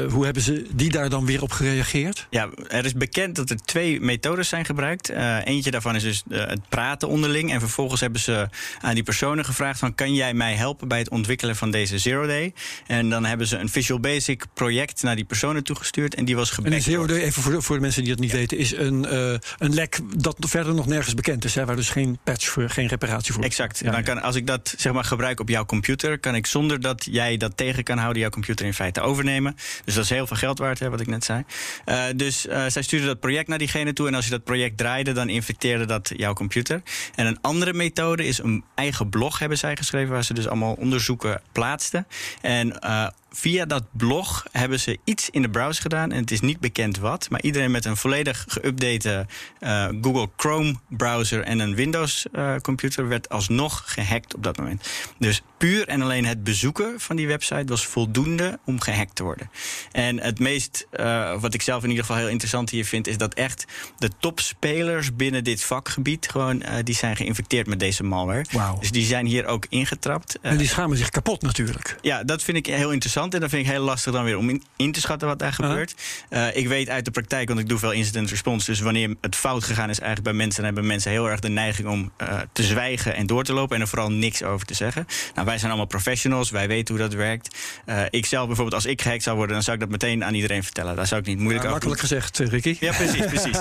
hoe 0.09 0.23
hebben 0.23 0.43
ze 0.43 0.65
die 0.71 0.89
daar 0.89 1.09
dan 1.09 1.25
weer 1.25 1.41
op 1.41 1.51
gereageerd? 1.51 2.27
Ja, 2.29 2.49
er 2.67 2.85
is 2.85 2.93
bekend 2.93 3.35
dat 3.35 3.49
er 3.49 3.57
twee 3.65 4.01
methodes 4.01 4.49
zijn 4.49 4.65
gebruikt. 4.65 5.09
Eentje 5.43 5.71
daarvan 5.71 5.95
is 5.95 6.03
dus 6.03 6.23
het 6.29 6.69
praten 6.69 7.07
onderling. 7.07 7.51
En 7.51 7.59
vervolgens 7.59 8.01
hebben 8.01 8.18
ze 8.19 8.49
aan 8.81 8.93
die 8.93 9.03
personen 9.03 9.45
gevraagd: 9.45 9.79
van, 9.79 9.95
kan 9.95 10.13
jij 10.13 10.33
mij 10.33 10.53
helpen 10.53 10.87
bij 10.87 10.97
het 10.97 11.09
ontwikkelen 11.09 11.55
van 11.55 11.71
deze 11.71 11.97
Zero 11.97 12.27
Day? 12.27 12.53
En 12.87 13.09
dan 13.09 13.25
hebben 13.25 13.47
ze 13.47 13.57
een 13.57 13.69
Visual 13.69 13.99
Basic 13.99 14.45
project 14.53 15.03
naar 15.03 15.15
die 15.15 15.25
personen 15.25 15.63
toegestuurd. 15.63 16.15
En 16.15 16.25
die 16.25 16.35
was 16.35 16.49
gebruikt. 16.49 16.85
En 16.85 16.91
Zero 16.91 17.05
Day, 17.05 17.17
even 17.17 17.41
voor 17.41 17.51
de, 17.51 17.61
voor 17.61 17.75
de 17.75 17.81
mensen 17.81 18.03
die 18.03 18.11
dat 18.11 18.21
niet 18.21 18.31
weten, 18.31 18.57
is 18.57 18.71
een, 18.71 19.05
uh, 19.13 19.35
een 19.57 19.73
lek 19.73 19.99
dat 20.15 20.35
verder 20.39 20.73
nog 20.73 20.85
nergens 20.85 21.13
bekend 21.13 21.45
is. 21.45 21.55
Hè, 21.55 21.65
waar 21.65 21.75
dus 21.75 21.89
geen 21.89 22.19
patch 22.23 22.47
voor, 22.47 22.69
geen 22.69 22.87
reparatie 22.87 23.33
voor. 23.33 23.43
Exact. 23.43 23.79
Ja, 23.79 23.91
dan 23.91 24.03
kan, 24.03 24.21
als 24.21 24.35
ik 24.35 24.47
dat 24.47 24.73
zeg 24.77 24.93
maar 24.93 25.03
gebruik 25.03 25.39
op 25.39 25.49
jouw 25.49 25.65
computer, 25.65 26.19
kan 26.19 26.35
ik 26.35 26.45
zonder 26.45 26.81
dat 26.81 27.07
jij 27.11 27.37
dat 27.37 27.57
tegen 27.57 27.83
kan 27.83 27.97
houden, 27.97 28.21
jouw 28.21 28.29
computer 28.29 28.65
in 28.65 28.73
feite 28.73 29.01
overnemen. 29.01 29.55
Dus 29.85 29.93
dat 29.93 30.03
is 30.03 30.09
heel 30.09 30.27
veel 30.27 30.37
geld 30.37 30.59
waard, 30.59 30.79
hè, 30.79 30.89
wat 30.89 30.99
ik 30.99 31.07
net 31.07 31.23
zei. 31.23 31.43
Uh, 31.85 32.03
dus 32.15 32.45
uh, 32.45 32.65
zij 32.67 32.81
stuurde 32.81 33.05
dat 33.05 33.19
project 33.19 33.47
naar 33.47 33.57
diegene 33.57 33.93
toe. 33.93 34.07
En 34.07 34.13
als 34.13 34.25
je 34.25 34.31
dat 34.31 34.43
project 34.43 34.77
draaide, 34.77 35.11
dan 35.11 35.29
infecteerde 35.29 35.85
dat 35.85 36.11
jouw 36.15 36.33
computer. 36.33 36.81
En 37.15 37.25
een 37.25 37.37
andere 37.41 37.73
methode 37.73 38.08
is 38.17 38.39
een 38.39 38.63
eigen 38.75 39.09
blog 39.09 39.39
hebben 39.39 39.57
zij 39.57 39.75
geschreven, 39.75 40.13
waar 40.13 40.23
ze 40.23 40.33
dus 40.33 40.47
allemaal 40.47 40.73
onderzoeken 40.73 41.41
plaatsten. 41.51 42.07
En 42.41 42.79
uh, 42.83 43.07
via 43.31 43.65
dat 43.65 43.83
blog 43.91 44.45
hebben 44.51 44.79
ze 44.79 44.97
iets 45.03 45.29
in 45.29 45.41
de 45.41 45.49
browser 45.49 45.81
gedaan. 45.81 46.11
En 46.11 46.21
het 46.21 46.31
is 46.31 46.39
niet 46.39 46.59
bekend 46.59 46.97
wat. 46.97 47.29
Maar 47.29 47.41
iedereen 47.41 47.71
met 47.71 47.85
een 47.85 47.97
volledig 47.97 48.45
geüpdate 48.47 49.25
uh, 49.59 49.87
Google 50.01 50.29
Chrome 50.37 50.75
browser 50.89 51.43
en 51.43 51.59
een 51.59 51.75
Windows 51.75 52.25
uh, 52.31 52.55
computer 52.55 53.07
werd 53.07 53.29
alsnog 53.29 53.83
gehackt 53.85 54.35
op 54.35 54.43
dat 54.43 54.57
moment. 54.57 54.89
Dus 55.17 55.41
puur 55.57 55.87
en 55.87 56.01
alleen 56.01 56.25
het 56.25 56.43
bezoeken 56.43 56.99
van 56.99 57.15
die 57.15 57.27
website 57.27 57.65
was 57.65 57.85
voldoende 57.85 58.59
om 58.65 58.81
gehackt 58.81 59.15
te 59.15 59.23
worden. 59.23 59.49
En 59.91 60.19
het 60.19 60.39
meest, 60.39 60.87
uh, 60.99 61.41
wat 61.41 61.53
ik 61.53 61.61
zelf 61.61 61.83
in 61.83 61.89
ieder 61.89 62.05
geval 62.05 62.19
heel 62.19 62.29
interessant 62.29 62.69
hier 62.69 62.85
vind, 62.85 63.07
is 63.07 63.17
dat 63.17 63.33
echt 63.33 63.65
de 63.97 64.09
topspelers 64.19 65.15
binnen 65.15 65.43
dit 65.43 65.63
vakgebied 65.63 66.29
gewoon 66.29 66.63
die 66.83 66.95
zijn 66.95 67.15
geïnfecteerd 67.15 67.67
met 67.67 67.79
deze 67.79 68.03
malware. 68.03 68.45
Wow. 68.51 68.79
Dus 68.79 68.91
die 68.91 69.05
zijn 69.05 69.25
hier 69.25 69.45
ook 69.45 69.65
ingetrapt. 69.69 70.37
En 70.41 70.57
die 70.57 70.67
schamen 70.67 70.97
zich 70.97 71.09
kapot 71.09 71.41
natuurlijk. 71.41 71.95
Ja, 72.01 72.23
dat 72.23 72.43
vind 72.43 72.57
ik 72.57 72.65
heel 72.65 72.91
interessant. 72.91 73.18
En 73.23 73.39
dat 73.39 73.49
vind 73.49 73.65
ik 73.65 73.71
heel 73.71 73.83
lastig 73.83 74.13
dan 74.13 74.23
weer 74.23 74.37
om 74.37 74.61
in, 74.75 74.91
te 74.91 74.99
schatten 74.99 75.27
wat 75.27 75.39
daar 75.39 75.53
gebeurt. 75.53 75.95
Uh, 76.29 76.55
ik 76.55 76.67
weet 76.67 76.89
uit 76.89 77.05
de 77.05 77.11
praktijk, 77.11 77.47
want 77.47 77.59
ik 77.59 77.69
doe 77.69 77.77
veel 77.77 77.91
incident 77.91 78.29
response. 78.29 78.65
Dus 78.65 78.79
wanneer 78.79 79.15
het 79.21 79.35
fout 79.35 79.63
gegaan 79.63 79.89
is 79.89 79.99
eigenlijk 79.99 80.23
bij 80.23 80.33
mensen, 80.33 80.55
dan 80.55 80.65
hebben 80.65 80.87
mensen 80.87 81.11
heel 81.11 81.29
erg 81.29 81.39
de 81.39 81.49
neiging 81.49 81.87
om 81.87 82.11
uh, 82.21 82.39
te 82.53 82.63
zwijgen 82.63 83.15
en 83.15 83.27
door 83.27 83.43
te 83.43 83.53
lopen 83.53 83.75
en 83.75 83.81
er 83.81 83.87
vooral 83.87 84.11
niks 84.11 84.43
over 84.43 84.65
te 84.65 84.73
zeggen. 84.73 85.05
Nou, 85.33 85.45
wij 85.45 85.57
zijn 85.57 85.69
allemaal 85.69 85.87
professionals, 85.87 86.49
wij 86.49 86.67
weten 86.67 86.95
hoe 86.95 87.03
dat 87.03 87.13
werkt. 87.13 87.55
Uh, 87.85 88.01
ik 88.09 88.25
zelf 88.25 88.47
bijvoorbeeld, 88.47 88.75
als 88.75 88.91
ik 88.91 89.01
gehackt 89.01 89.23
zou 89.23 89.35
worden, 89.35 89.53
dan 89.53 89.63
zou 89.63 89.75
ik 89.75 89.81
dat 89.81 89.91
meteen 89.91 90.23
aan 90.23 90.33
iedereen 90.33 90.63
vertellen. 90.63 90.95
Daar 90.95 91.07
zou 91.07 91.21
ik 91.21 91.27
niet 91.27 91.39
moeilijk 91.39 91.63
ja, 91.63 91.69
over 91.69 91.87
Makkelijk 91.87 91.99
gezegd, 91.99 92.39
Ricky. 92.39 92.77
Ja, 92.79 92.93
precies, 92.93 93.25
precies. 93.33 93.57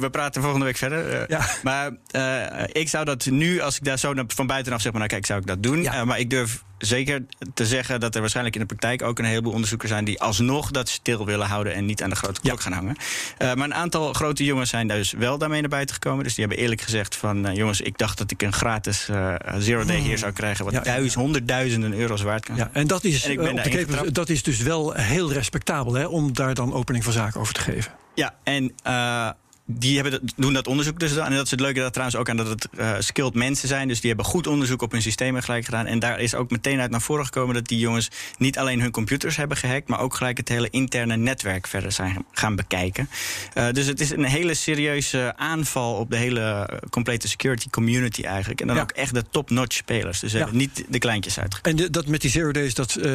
we 0.00 0.08
praten 0.10 0.42
volgende 0.42 0.66
week 0.66 0.76
verder. 0.76 1.24
Ja. 1.28 1.46
Maar 1.62 1.90
ik 2.72 2.88
zou 2.88 3.04
dat 3.04 3.26
nu, 3.26 3.60
als 3.60 3.76
ik 3.76 3.84
daar 3.84 3.98
zo 3.98 4.14
van 4.26 4.46
buitenaf 4.46 4.80
zeg 4.80 4.92
maar, 4.92 5.00
nou 5.00 5.12
kijk, 5.12 5.26
zou 5.26 5.40
ik 5.40 5.46
dat 5.46 5.62
doen. 5.62 5.82
Ja. 5.82 6.04
maar 6.04 6.18
ik 6.18 6.30
durf 6.30 6.62
zeker 6.84 7.24
te 7.54 7.66
zeggen 7.66 8.00
dat 8.00 8.14
er 8.14 8.20
waarschijnlijk 8.20 8.56
in 8.56 8.60
de 8.60 8.66
praktijk 8.66 9.02
ook 9.02 9.18
een 9.18 9.24
heleboel 9.24 9.52
onderzoekers 9.52 9.90
zijn 9.90 10.04
die 10.04 10.20
alsnog 10.20 10.70
dat 10.70 10.88
stil 10.88 11.26
willen 11.26 11.46
houden 11.46 11.74
en 11.74 11.84
niet 11.84 12.02
aan 12.02 12.10
de 12.10 12.16
grote 12.16 12.40
klok 12.40 12.60
gaan 12.60 12.72
hangen. 12.72 12.96
Uh, 13.38 13.54
maar 13.54 13.64
een 13.64 13.74
aantal 13.74 14.12
grote 14.12 14.44
jongens 14.44 14.70
zijn 14.70 14.88
dus 14.88 15.12
wel 15.12 15.38
daarmee 15.38 15.60
naar 15.60 15.70
buiten 15.70 15.94
gekomen. 15.94 16.24
Dus 16.24 16.34
die 16.34 16.44
hebben 16.44 16.62
eerlijk 16.62 16.80
gezegd 16.80 17.16
van 17.16 17.46
uh, 17.46 17.54
jongens, 17.54 17.80
ik 17.80 17.98
dacht 17.98 18.18
dat 18.18 18.30
ik 18.30 18.42
een 18.42 18.52
gratis 18.52 19.08
uh, 19.10 19.34
zero 19.58 19.84
day 19.84 19.98
hier 19.98 20.18
zou 20.18 20.32
krijgen, 20.32 20.64
wat 20.64 20.74
ja, 20.74 20.80
duizend, 20.80 21.14
honderdduizenden 21.14 21.92
euro's 21.94 22.22
waard 22.22 22.44
kan. 22.44 22.56
Ja, 22.56 22.70
en 22.72 22.86
dat 22.86 23.04
is, 23.04 23.24
en 23.24 23.56
de 23.56 23.68
keper, 23.68 24.12
dat 24.12 24.28
is 24.28 24.42
dus 24.42 24.58
wel 24.58 24.92
heel 24.92 25.32
respectabel 25.32 25.94
hè, 25.94 26.06
om 26.06 26.32
daar 26.32 26.54
dan 26.54 26.72
opening 26.72 27.04
van 27.04 27.12
zaken 27.12 27.40
over 27.40 27.54
te 27.54 27.60
geven. 27.60 27.92
Ja, 28.14 28.34
en 28.42 28.74
die 29.66 29.94
hebben 29.94 30.12
dat, 30.12 30.32
doen 30.36 30.52
dat 30.52 30.66
onderzoek 30.66 31.00
dus 31.00 31.14
dan. 31.14 31.26
En 31.26 31.32
dat 31.34 31.44
is 31.44 31.50
het 31.50 31.60
leuke 31.60 31.80
dat 31.80 31.92
trouwens 31.92 32.18
ook 32.18 32.28
aan 32.28 32.36
dat 32.36 32.48
het 32.48 32.68
uh, 32.78 32.94
skilled 32.98 33.34
mensen 33.34 33.68
zijn. 33.68 33.88
Dus 33.88 34.00
die 34.00 34.08
hebben 34.08 34.26
goed 34.26 34.46
onderzoek 34.46 34.82
op 34.82 34.92
hun 34.92 35.02
systemen 35.02 35.42
gelijk 35.42 35.64
gedaan. 35.64 35.86
En 35.86 35.98
daar 35.98 36.20
is 36.20 36.34
ook 36.34 36.50
meteen 36.50 36.80
uit 36.80 36.90
naar 36.90 37.00
voren 37.00 37.24
gekomen 37.24 37.54
dat 37.54 37.66
die 37.68 37.78
jongens 37.78 38.08
niet 38.38 38.58
alleen 38.58 38.80
hun 38.80 38.90
computers 38.90 39.36
hebben 39.36 39.56
gehackt, 39.56 39.88
maar 39.88 40.00
ook 40.00 40.14
gelijk 40.14 40.36
het 40.36 40.48
hele 40.48 40.70
interne 40.70 41.16
netwerk 41.16 41.66
verder 41.66 41.92
zijn 41.92 42.24
gaan 42.32 42.56
bekijken. 42.56 43.08
Uh, 43.54 43.70
dus 43.72 43.86
het 43.86 44.00
is 44.00 44.10
een 44.10 44.24
hele 44.24 44.54
serieuze 44.54 45.32
aanval 45.36 45.94
op 45.94 46.10
de 46.10 46.16
hele 46.16 46.68
complete 46.90 47.28
security 47.28 47.70
community 47.70 48.22
eigenlijk. 48.22 48.60
En 48.60 48.66
dan 48.66 48.76
Ja. 48.76 48.82
ook 48.82 48.90
echt 48.90 49.14
de 49.14 49.24
top-notch 49.30 49.76
spelers. 49.76 50.20
Dus 50.20 50.30
ze 50.30 50.36
Ja. 50.38 50.42
hebben 50.42 50.60
niet 50.60 50.84
de 50.88 50.98
kleintjes 50.98 51.38
uitgekomen. 51.38 51.78
En 51.78 51.84
de- 51.84 51.90
dat 51.90 52.06
met 52.06 52.20
die 52.20 52.30
zero 52.30 52.52
days, 52.52 52.74
dat, 52.74 52.94
eh, 52.96 53.12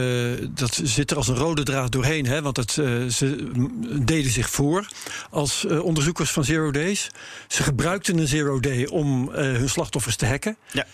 dat 0.49 0.79
zit 0.83 1.11
er 1.11 1.17
als 1.17 1.27
een 1.27 1.35
rode 1.35 1.63
draad 1.63 1.91
doorheen. 1.91 2.25
Hè? 2.25 2.41
Want 2.41 2.57
eh, 2.57 2.65
ze 3.05 3.49
deden 4.01 4.31
zich 4.31 4.49
voor 4.49 4.87
als 5.29 5.65
eh, 5.65 5.83
onderzoekers 5.83 6.31
van 6.37 6.45
zero 6.45 6.71
days. 6.71 7.09
Ze 7.47 7.63
gebruikten 7.63 8.17
een 8.17 8.27
zero 8.27 8.59
day 8.59 8.85
om 8.85 9.33
eh, 9.33 9.43
hun 9.43 9.69
slachtoffers 9.69 10.15
te 10.15 10.25
hacken. 10.25 10.57
Ja. 10.71 10.85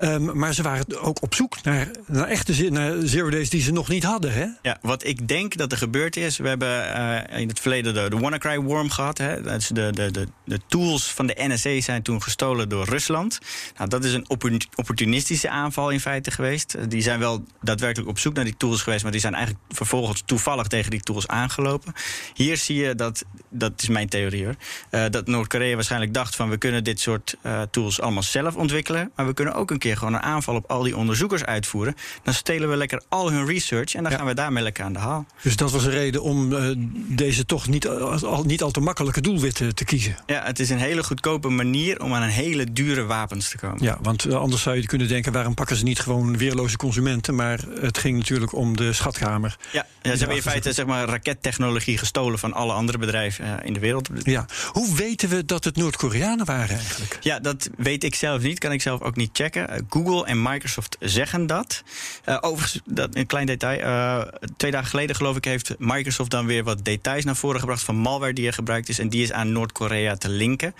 Ehm, 0.00 0.38
maar 0.38 0.54
ze 0.54 0.62
waren 0.62 1.00
ook 1.02 1.22
op 1.22 1.34
zoek 1.34 1.62
naar, 1.62 1.90
naar 2.06 2.26
echte 2.28 2.70
naar 2.70 2.92
zero 3.04 3.30
days 3.30 3.50
die 3.50 3.62
ze 3.62 3.72
nog 3.72 3.88
niet 3.88 4.04
hadden. 4.04 4.32
Hè? 4.32 4.46
Ja, 4.62 4.78
wat 4.82 5.04
ik 5.06 5.28
denk 5.28 5.56
dat 5.56 5.72
er 5.72 5.78
gebeurd 5.78 6.16
is. 6.16 6.36
We 6.36 6.48
hebben 6.48 6.94
eh, 6.94 7.40
in 7.40 7.48
het 7.48 7.60
verleden 7.60 7.94
de, 8.10 8.18
WannaCry 8.18 8.58
worm 8.58 8.90
gehad. 8.90 9.18
Hè. 9.18 9.42
Dat 9.42 9.60
is 9.60 9.66
de, 9.68 9.90
de, 9.92 10.10
de, 10.10 10.26
de 10.44 10.60
tools 10.68 11.12
van 11.12 11.26
de 11.26 11.34
NSA 11.38 11.80
zijn 11.80 12.02
toen 12.02 12.22
gestolen 12.22 12.68
door 12.68 12.84
Rusland. 12.84 13.38
Nou, 13.76 13.88
dat 13.88 14.04
is 14.04 14.12
een 14.12 14.28
opportun- 14.28 14.68
opportunistische 14.74 15.48
aanval 15.50 15.90
in 15.90 16.00
feite 16.00 16.30
geweest. 16.30 16.76
Die 16.90 17.02
zijn 17.02 17.18
wel 17.18 17.44
daadwerkelijk 17.62 18.08
op 18.10 18.18
zoek 18.18 18.34
naar 18.34 18.44
die 18.44 18.56
tools 18.56 18.82
geweest. 18.82 19.02
Maar 19.02 19.12
die 19.12 19.20
zijn 19.20 19.34
eigenlijk 19.34 19.64
vervolgens 19.68 20.22
toevallig 20.24 20.66
tegen 20.66 20.90
die 20.90 21.00
tools 21.00 21.26
aangelopen. 21.28 21.92
Hier 22.34 22.56
zie 22.56 22.76
je 22.76 22.94
dat, 22.94 23.24
dat 23.48 23.72
is 23.76 23.88
mijn 23.88 24.08
theorie 24.08 24.44
hoor. 24.44 24.54
eh, 24.90 25.04
dat 25.10 25.26
Noord-Korea 25.26 25.74
waarschijnlijk 25.74 26.14
dacht 26.14 26.36
van 26.36 26.48
we 26.50 26.56
kunnen 26.56 26.84
dit 26.84 27.00
soort 27.00 27.34
eh, 27.42 27.62
tools 27.70 28.00
allemaal 28.00 28.22
zelf 28.22 28.56
ontwikkelen. 28.56 29.10
Maar 29.16 29.26
we 29.26 29.34
kunnen 29.34 29.54
ook 29.54 29.70
een 29.70 29.78
keer 29.78 29.89
gewoon 29.96 30.14
een 30.14 30.20
aanval 30.22 30.54
op 30.54 30.70
al 30.70 30.82
die 30.82 30.96
onderzoekers 30.96 31.44
uitvoeren. 31.44 31.94
Dan 32.22 32.34
stelen 32.34 32.70
we 32.70 32.76
lekker 32.76 33.02
al 33.08 33.30
hun 33.30 33.46
research 33.46 33.94
en 33.94 34.02
dan 34.02 34.12
gaan 34.12 34.26
we 34.26 34.34
daarmee 34.34 34.62
lekker 34.62 34.84
aan 34.84 34.92
de 34.92 34.98
haal. 34.98 35.26
Dus 35.42 35.56
dat 35.56 35.70
was 35.70 35.84
een 35.84 35.90
reden 35.90 36.22
om 36.22 36.52
eh, 36.54 36.70
deze 37.08 37.46
toch 37.46 37.68
niet 37.68 37.88
al, 37.88 38.24
al- 38.24 38.44
niet 38.44 38.62
al 38.62 38.70
te 38.70 38.80
makkelijke 38.80 39.20
doelwitten 39.20 39.74
te 39.74 39.84
kiezen. 39.84 40.16
Ja, 40.26 40.42
het 40.44 40.58
is 40.60 40.70
een 40.70 40.78
hele 40.78 41.02
goedkope 41.02 41.48
manier 41.48 42.02
om 42.02 42.14
aan 42.14 42.22
een 42.22 42.28
hele 42.28 42.72
dure 42.72 43.04
wapens 43.04 43.48
te 43.48 43.58
komen. 43.58 43.82
Ja, 43.84 43.98
want 44.02 44.24
eh, 44.24 44.34
anders 44.34 44.62
zou 44.62 44.76
je 44.76 44.86
kunnen 44.86 45.08
denken... 45.08 45.32
waarom 45.32 45.54
pakken 45.54 45.76
ze 45.76 45.84
niet 45.84 46.00
gewoon 46.00 46.36
weerloze 46.36 46.76
consumenten? 46.76 47.34
Maar 47.34 47.58
het 47.80 47.98
ging 47.98 48.18
natuurlijk 48.18 48.52
om 48.54 48.76
de 48.76 48.92
schatkamer. 48.92 49.56
Ja, 49.72 49.86
ja, 50.02 50.12
ze 50.12 50.18
hebben 50.18 50.36
in 50.36 50.42
feite 50.42 50.72
zeg 50.72 50.86
maar, 50.86 51.08
rakettechnologie 51.08 51.98
gestolen 51.98 52.38
van 52.38 52.52
alle 52.52 52.72
andere 52.72 52.98
bedrijven 52.98 53.44
eh, 53.44 53.66
in 53.66 53.72
de 53.72 53.80
wereld. 53.80 54.08
Ja. 54.22 54.46
Hoe 54.72 54.94
weten 54.94 55.28
we 55.28 55.44
dat 55.44 55.64
het 55.64 55.76
Noord-Koreanen 55.76 56.46
waren 56.46 56.76
eigenlijk? 56.76 57.18
Ja, 57.20 57.38
dat 57.38 57.68
weet 57.76 58.04
ik 58.04 58.14
zelf 58.14 58.42
niet. 58.42 58.58
Kan 58.58 58.72
ik 58.72 58.82
zelf 58.82 59.00
ook 59.00 59.16
niet 59.16 59.30
checken. 59.32 59.79
Eh, 59.80 59.86
Google 59.88 60.26
en 60.26 60.42
Microsoft 60.42 60.96
zeggen 61.00 61.46
dat. 61.46 61.82
Eh, 62.24 62.36
overigens, 62.40 62.80
dat, 62.84 63.16
een 63.16 63.26
klein 63.26 63.46
detail. 63.46 63.80
Eh, 63.80 64.32
twee 64.56 64.70
dagen 64.70 64.88
geleden, 64.88 65.16
geloof 65.16 65.36
ik, 65.36 65.44
heeft 65.44 65.74
Microsoft 65.78 66.30
dan 66.30 66.46
weer 66.46 66.64
wat 66.64 66.84
details 66.84 67.24
naar 67.24 67.36
voren 67.36 67.60
gebracht 67.60 67.82
van 67.82 67.96
malware 67.96 68.32
die 68.32 68.46
er 68.46 68.52
gebruikt 68.52 68.88
is. 68.88 68.98
En 68.98 69.08
die 69.08 69.22
is 69.22 69.32
aan 69.32 69.52
Noord-Korea 69.52 70.16
te 70.16 70.28
linken. 70.28 70.74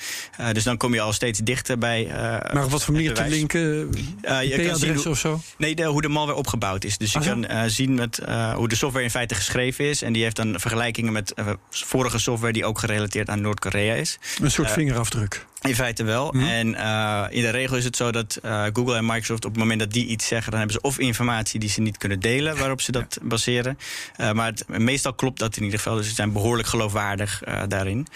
Dus 0.52 0.64
dan 0.64 0.76
kom 0.76 0.94
je 0.94 1.00
al 1.00 1.12
steeds 1.12 1.38
dichter 1.38 1.78
bij. 1.78 2.08
Maar 2.52 2.64
op 2.64 2.70
wat 2.70 2.84
voor 2.84 2.94
manier 2.94 3.14
te 3.14 3.28
linken? 3.28 3.90
IP-adres 4.22 5.06
of 5.06 5.18
zo? 5.18 5.40
Nee, 5.56 5.74
de, 5.74 5.84
hoe 5.84 6.02
de 6.02 6.08
malware 6.08 6.38
opgebouwd 6.38 6.84
is. 6.84 6.98
Dus 6.98 7.12
je 7.12 7.18
Ah, 7.18 7.24
kan 7.24 7.70
zien 7.70 7.94
met, 7.94 8.20
hoe 8.54 8.68
de 8.68 8.74
software 8.74 9.04
in 9.04 9.10
feite 9.10 9.34
geschreven 9.34 9.84
is. 9.84 10.02
En 10.02 10.12
die 10.12 10.22
heeft 10.22 10.36
dan 10.36 10.60
vergelijkingen 10.60 11.12
met 11.12 11.34
vorige 11.70 12.18
software 12.18 12.52
die 12.52 12.64
ook 12.64 12.78
gerelateerd 12.78 13.28
aan 13.28 13.40
Noord-Korea 13.40 13.94
is. 13.94 14.18
Een 14.42 14.50
soort 14.50 14.70
vingerafdruk. 14.70 15.46
In 15.60 15.74
feite 15.74 16.04
wel. 16.04 16.32
Mhm. 16.32 16.44
En 16.44 16.74
eh, 16.74 17.24
in 17.30 17.42
de 17.42 17.50
regel 17.50 17.76
is 17.76 17.84
het 17.84 17.96
zo 17.96 18.10
dat 18.12 18.38
eh, 18.42 18.64
Google 18.72 18.96
en 18.96 19.04
Microsoft 19.06 19.44
op 19.44 19.50
het 19.50 19.60
moment 19.60 19.80
dat 19.80 19.92
die 19.92 20.06
iets 20.06 20.26
zeggen, 20.26 20.50
dan 20.50 20.60
hebben 20.60 20.78
ze 20.80 20.86
of 20.86 20.98
informatie 20.98 21.60
die 21.60 21.68
ze 21.68 21.80
niet 21.80 21.96
kunnen 21.96 22.20
delen, 22.20 22.56
waarop 22.58 22.80
ze 22.80 22.92
dat 22.92 23.18
baseren. 23.22 23.78
Eh, 24.16 24.32
maar 24.32 24.46
het- 24.46 24.68
meestal 24.68 25.12
klopt 25.14 25.38
dat 25.38 25.56
in 25.56 25.62
ieder 25.64 25.78
geval. 25.78 25.96
Dus 25.96 26.08
ze 26.08 26.14
zijn 26.14 26.32
behoorlijk 26.32 26.68
geloofwaardig 26.68 27.42
daarin. 27.68 28.06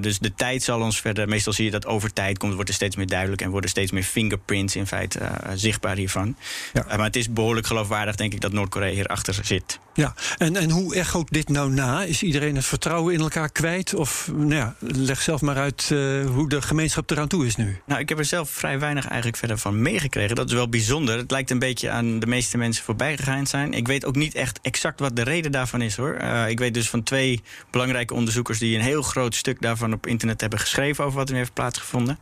Dus 0.00 0.18
de 0.18 0.34
tijd 0.34 0.62
zal 0.62 0.80
ons 0.80 1.00
verder. 1.00 1.28
Meestal 1.28 1.52
zie 1.52 1.64
je 1.64 1.70
dat 1.70 1.86
over 1.86 2.12
tijd 2.12 2.38
komt, 2.38 2.54
wordt 2.54 2.68
er 2.68 2.74
steeds 2.74 2.96
meer 2.96 3.06
duidelijk 3.06 3.42
en 3.42 3.50
worden 3.50 3.70
steeds 3.70 3.92
meer 3.92 4.02
fingerprints 4.02 4.76
in 4.76 4.86
feite 4.86 5.20
zichtbaar 5.54 5.96
hiervan. 5.96 6.36
Ja. 6.72 6.84
Maar 6.86 7.04
het 7.06 7.16
is 7.16 7.32
behoorlijk 7.32 7.66
geloofwaardig, 7.66 8.14
denk 8.14 8.32
ik, 8.32 8.40
dat 8.40 8.52
Noord-Korea 8.52 8.92
hierachter 8.92 9.38
zit. 9.42 9.78
Ja, 9.94 10.14
en, 10.38 10.56
en 10.56 10.70
hoe 10.70 10.94
echoot 10.94 11.30
dit 11.30 11.48
nou 11.48 11.70
na? 11.70 12.02
Is 12.02 12.22
iedereen 12.22 12.56
het 12.56 12.64
vertrouwen 12.64 13.14
in 13.14 13.20
elkaar 13.20 13.52
kwijt? 13.52 13.94
Of 13.94 14.30
nou 14.34 14.54
ja, 14.54 14.74
leg 14.80 15.22
zelf 15.22 15.40
maar 15.40 15.56
uit 15.56 15.88
hoe 16.26 16.48
de 16.48 16.62
gemeenschap 16.68 17.10
eraan 17.10 17.28
toe 17.28 17.46
is 17.46 17.56
nu? 17.56 17.80
Nou, 17.86 18.00
ik 18.00 18.08
heb 18.08 18.18
er 18.18 18.24
zelf 18.24 18.50
vrij 18.50 18.78
weinig 18.78 19.06
eigenlijk 19.06 19.36
verder 19.36 19.58
van 19.58 19.82
meegekregen. 19.82 20.36
Dat 20.36 20.48
is 20.48 20.54
wel 20.54 20.68
bijzonder. 20.68 21.16
Het 21.16 21.30
lijkt 21.30 21.50
een 21.50 21.58
beetje 21.58 21.90
aan 21.90 22.18
de 22.18 22.26
meeste 22.26 22.58
mensen 22.58 22.84
voorbij 22.84 23.16
gegaan 23.16 23.46
zijn. 23.46 23.72
Ik 23.72 23.86
weet 23.86 24.04
ook 24.04 24.16
niet 24.16 24.34
echt 24.34 24.58
exact 24.62 25.00
wat 25.00 25.16
de 25.16 25.22
reden 25.22 25.52
daarvan 25.52 25.80
is 25.80 25.96
hoor. 25.96 26.16
Uh, 26.20 26.48
ik 26.48 26.58
weet 26.58 26.74
dus 26.74 26.90
van 26.90 27.02
twee 27.02 27.42
belangrijke 27.70 28.14
onderzoekers 28.14 28.58
die 28.58 28.76
een 28.76 28.84
heel 28.84 29.02
groot 29.02 29.34
stuk 29.34 29.60
daarvan 29.60 29.92
op 29.92 30.06
internet 30.06 30.40
hebben 30.40 30.58
geschreven 30.58 31.04
over 31.04 31.18
wat 31.18 31.26
er 31.28 31.32
nu 31.32 31.40
heeft 31.40 31.54
plaatsgevonden. 31.54 32.18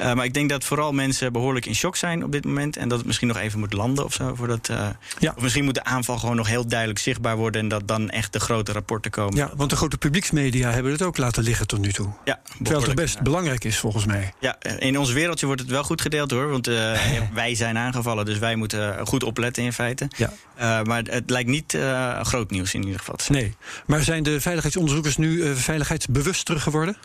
Uh, 0.00 0.12
maar 0.12 0.24
ik 0.24 0.34
denk 0.34 0.50
dat 0.50 0.64
vooral 0.64 0.92
mensen 0.92 1.32
behoorlijk 1.32 1.66
in 1.66 1.74
shock 1.74 1.96
zijn 1.96 2.24
op 2.24 2.32
dit 2.32 2.44
moment. 2.44 2.76
En 2.76 2.88
dat 2.88 2.98
het 2.98 3.06
misschien 3.06 3.28
nog 3.28 3.36
even 3.36 3.58
moet 3.58 3.72
landen 3.72 4.04
of 4.04 4.12
zo. 4.12 4.34
Voordat, 4.34 4.68
uh, 4.68 4.88
ja. 5.18 5.32
Of 5.36 5.42
misschien 5.42 5.64
moet 5.64 5.74
de 5.74 5.84
aanval 5.84 6.18
gewoon 6.18 6.36
nog 6.36 6.48
heel 6.48 6.66
duidelijk 6.66 6.98
zichtbaar 6.98 7.36
worden. 7.36 7.60
En 7.60 7.68
dat 7.68 7.88
dan 7.88 8.10
echt 8.10 8.32
de 8.32 8.40
grote 8.40 8.72
rapporten 8.72 9.10
komen. 9.10 9.36
Ja, 9.36 9.50
want 9.56 9.70
de 9.70 9.76
grote 9.76 9.98
publieksmedia 9.98 10.70
hebben 10.70 10.92
het 10.92 11.02
ook 11.02 11.16
laten 11.16 11.42
liggen 11.42 11.66
tot 11.66 11.80
nu 11.80 11.92
toe. 11.92 12.08
Ja, 12.24 12.40
Terwijl 12.62 12.82
het 12.82 12.94
best 12.94 13.22
belangrijk 13.22 13.64
is 13.64 13.78
volgens 13.92 14.12
mij. 14.12 14.32
Ja, 14.40 14.56
in 14.78 14.98
ons 14.98 15.12
wereldje 15.12 15.46
wordt 15.46 15.60
het 15.60 15.70
wel 15.70 15.84
goed 15.84 16.00
gedeeld 16.00 16.30
hoor. 16.30 16.50
Want 16.50 16.66
wij 17.34 17.54
zijn 17.54 17.78
aangevallen, 17.78 18.24
dus 18.24 18.38
wij 18.38 18.56
moeten 18.56 19.06
goed 19.06 19.22
opletten 19.22 19.62
in 19.62 19.72
feite. 19.72 20.08
Ja. 20.16 20.32
Uh, 20.58 20.82
maar 20.82 21.02
het 21.02 21.30
lijkt 21.30 21.48
niet 21.48 21.74
uh, 21.74 22.20
groot 22.20 22.50
nieuws 22.50 22.74
in 22.74 22.82
ieder 22.82 22.98
geval. 22.98 23.18
Nee, 23.28 23.54
maar 23.86 24.02
zijn 24.02 24.22
de 24.22 24.40
veiligheidsonderzoekers 24.40 25.16
nu 25.16 25.56
veiligheidsbewuster 25.56 26.60
geworden? 26.60 26.96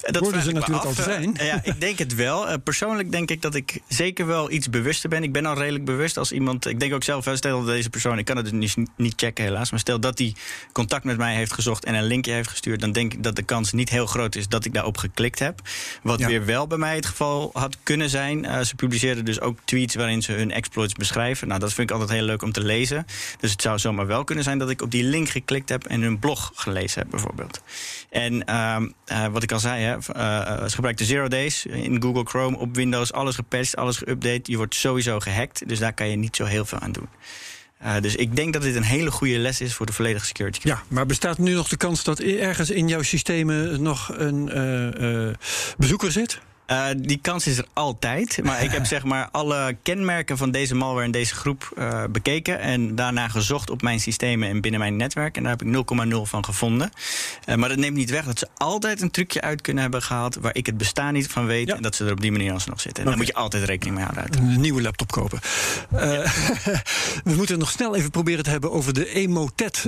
Dat 0.00 0.22
Worden 0.22 0.42
ze 0.42 0.52
natuurlijk 0.52 0.86
af. 0.86 0.98
al 0.98 1.04
zijn. 1.04 1.36
ja, 1.38 1.60
ik 1.62 1.80
denk 1.80 1.98
het 1.98 2.14
wel. 2.14 2.58
persoonlijk 2.58 3.12
denk 3.12 3.30
ik 3.30 3.42
dat 3.42 3.54
ik 3.54 3.80
zeker 3.88 4.26
wel 4.26 4.50
iets 4.50 4.70
bewuster 4.70 5.08
ben. 5.08 5.22
Ik 5.22 5.32
ben 5.32 5.46
al 5.46 5.54
redelijk 5.54 5.84
bewust 5.84 6.16
als 6.16 6.32
iemand. 6.32 6.66
Ik 6.66 6.80
denk 6.80 6.94
ook 6.94 7.04
zelf, 7.04 7.28
stel 7.32 7.58
dat 7.58 7.66
deze 7.74 7.90
persoon, 7.90 8.18
ik 8.18 8.24
kan 8.24 8.36
het 8.36 8.60
dus 8.60 8.76
niet, 8.96 9.14
checken 9.16 9.44
helaas. 9.44 9.70
Maar 9.70 9.80
stel 9.80 10.00
dat 10.00 10.18
hij 10.18 10.34
contact 10.72 11.04
met 11.04 11.16
mij 11.16 11.34
heeft 11.34 11.52
gezocht 11.52 11.84
en 11.84 11.94
een 11.94 12.04
linkje 12.04 12.32
heeft 12.32 12.48
gestuurd. 12.48 12.80
dan 12.80 12.92
denk 12.92 13.12
ik 13.12 13.22
dat 13.22 13.36
de 13.36 13.42
kans 13.42 13.72
niet 13.72 13.88
heel 13.88 14.06
groot 14.06 14.34
is 14.34 14.48
dat 14.48 14.64
ik 14.64 14.74
daarop 14.74 14.96
geklikt 14.96 15.38
heb. 15.38 15.60
Wat 16.02 16.18
ja. 16.18 16.26
weer 16.26 16.44
wel 16.44 16.66
bij 16.66 16.78
mij 16.78 16.94
het 16.94 17.06
geval 17.06 17.50
had 17.52 17.76
kunnen 17.82 18.10
zijn. 18.10 18.66
ze 18.66 18.74
publiceerden 18.74 19.24
dus 19.24 19.40
ook 19.40 19.58
tweets 19.64 19.94
waarin 19.94 20.22
ze 20.22 20.32
hun 20.32 20.50
exploits 20.50 20.92
beschrijven. 20.92 21.48
Nou, 21.48 21.60
dat 21.60 21.72
vind 21.72 21.90
ik 21.90 21.96
altijd 21.96 22.18
heel 22.18 22.26
leuk 22.26 22.42
om 22.42 22.52
te 22.52 22.62
lezen. 22.62 23.06
Dus 23.40 23.50
het 23.50 23.62
zou 23.62 23.78
zomaar 23.78 24.06
wel 24.06 24.24
kunnen 24.24 24.44
zijn 24.44 24.58
dat 24.58 24.70
ik 24.70 24.82
op 24.82 24.90
die 24.90 25.04
link 25.04 25.28
geklikt 25.28 25.68
heb 25.68 25.84
en 25.84 26.02
hun 26.02 26.18
blog 26.18 26.52
gelezen 26.54 27.00
heb, 27.00 27.10
bijvoorbeeld. 27.10 27.62
En 28.10 28.32
uh, 28.48 28.76
uh, 29.12 29.26
wat 29.26 29.42
ik 29.44 29.52
al 29.52 29.58
zei, 29.58 29.82
hè, 29.82 29.94
uh, 29.94 30.64
ze 30.64 30.74
gebruiken 30.74 31.06
Zero 31.06 31.28
Days 31.28 31.66
in 31.66 32.02
Google 32.02 32.24
Chrome 32.24 32.56
op 32.56 32.74
Windows, 32.74 33.12
alles 33.12 33.34
gepatcht, 33.34 33.76
alles 33.76 33.98
geüpdate. 33.98 34.42
Je 34.42 34.56
wordt 34.56 34.74
sowieso 34.74 35.20
gehackt, 35.20 35.68
dus 35.68 35.78
daar 35.78 35.92
kan 35.92 36.08
je 36.08 36.16
niet 36.16 36.36
zo 36.36 36.44
heel 36.44 36.64
veel 36.64 36.78
aan 36.78 36.92
doen. 36.92 37.08
Uh, 37.82 38.00
dus 38.00 38.16
ik 38.16 38.36
denk 38.36 38.52
dat 38.52 38.62
dit 38.62 38.74
een 38.74 38.82
hele 38.82 39.10
goede 39.10 39.38
les 39.38 39.60
is 39.60 39.74
voor 39.74 39.86
de 39.86 39.92
volledige 39.92 40.26
security. 40.26 40.60
Ja, 40.62 40.82
maar 40.88 41.06
bestaat 41.06 41.38
nu 41.38 41.54
nog 41.54 41.68
de 41.68 41.76
kans 41.76 42.04
dat 42.04 42.20
ergens 42.20 42.70
in 42.70 42.88
jouw 42.88 43.02
systemen 43.02 43.82
nog 43.82 44.10
een 44.16 44.50
bezoeker 45.76 46.12
zit? 46.12 46.40
Uh, 46.66 46.86
die 46.96 47.18
kans 47.22 47.46
is 47.46 47.58
er 47.58 47.66
altijd. 47.72 48.40
Maar 48.42 48.62
ik 48.62 48.70
heb 48.70 48.86
zeg 48.94 49.04
maar 49.04 49.28
alle 49.32 49.76
kenmerken 49.82 50.36
van 50.36 50.50
deze 50.50 50.74
malware 50.74 51.04
en 51.04 51.10
deze 51.10 51.34
groep 51.34 51.72
uh, 51.78 52.04
bekeken. 52.10 52.58
En 52.58 52.94
daarna 52.94 53.28
gezocht 53.28 53.70
op 53.70 53.82
mijn 53.82 54.00
systemen 54.00 54.48
en 54.48 54.60
binnen 54.60 54.80
mijn 54.80 54.96
netwerk. 54.96 55.36
En 55.36 55.42
daar 55.42 55.56
heb 55.58 55.62
ik 55.62 55.96
0,0 56.12 56.16
van 56.22 56.44
gevonden. 56.44 56.90
Uh, 57.48 57.54
maar 57.54 57.68
dat 57.68 57.78
neemt 57.78 57.96
niet 57.96 58.10
weg 58.10 58.24
dat 58.24 58.38
ze 58.38 58.48
altijd 58.56 59.02
een 59.02 59.10
trucje 59.10 59.40
uit 59.40 59.60
kunnen 59.60 59.82
hebben 59.82 60.02
gehaald. 60.02 60.34
waar 60.34 60.56
ik 60.56 60.66
het 60.66 60.76
bestaan 60.76 61.12
niet 61.12 61.26
van 61.26 61.46
weet. 61.46 61.66
Ja. 61.68 61.76
En 61.76 61.82
dat 61.82 61.94
ze 61.94 62.04
er 62.04 62.12
op 62.12 62.20
die 62.20 62.32
manier 62.32 62.52
alsnog 62.52 62.80
zitten. 62.80 63.04
En 63.04 63.08
okay. 63.08 63.18
daar 63.18 63.26
moet 63.26 63.36
je 63.36 63.42
altijd 63.42 63.64
rekening 63.64 63.96
mee 63.96 64.04
houden. 64.04 64.38
Een 64.38 64.60
nieuwe 64.60 64.82
laptop 64.82 65.12
kopen. 65.12 65.40
Ja. 65.90 65.98
we 67.24 67.34
moeten 67.36 67.58
nog 67.58 67.70
snel 67.70 67.96
even 67.96 68.10
proberen 68.10 68.44
te 68.44 68.50
hebben 68.50 68.72
over 68.72 68.94
de 68.94 69.08
Emotet 69.08 69.84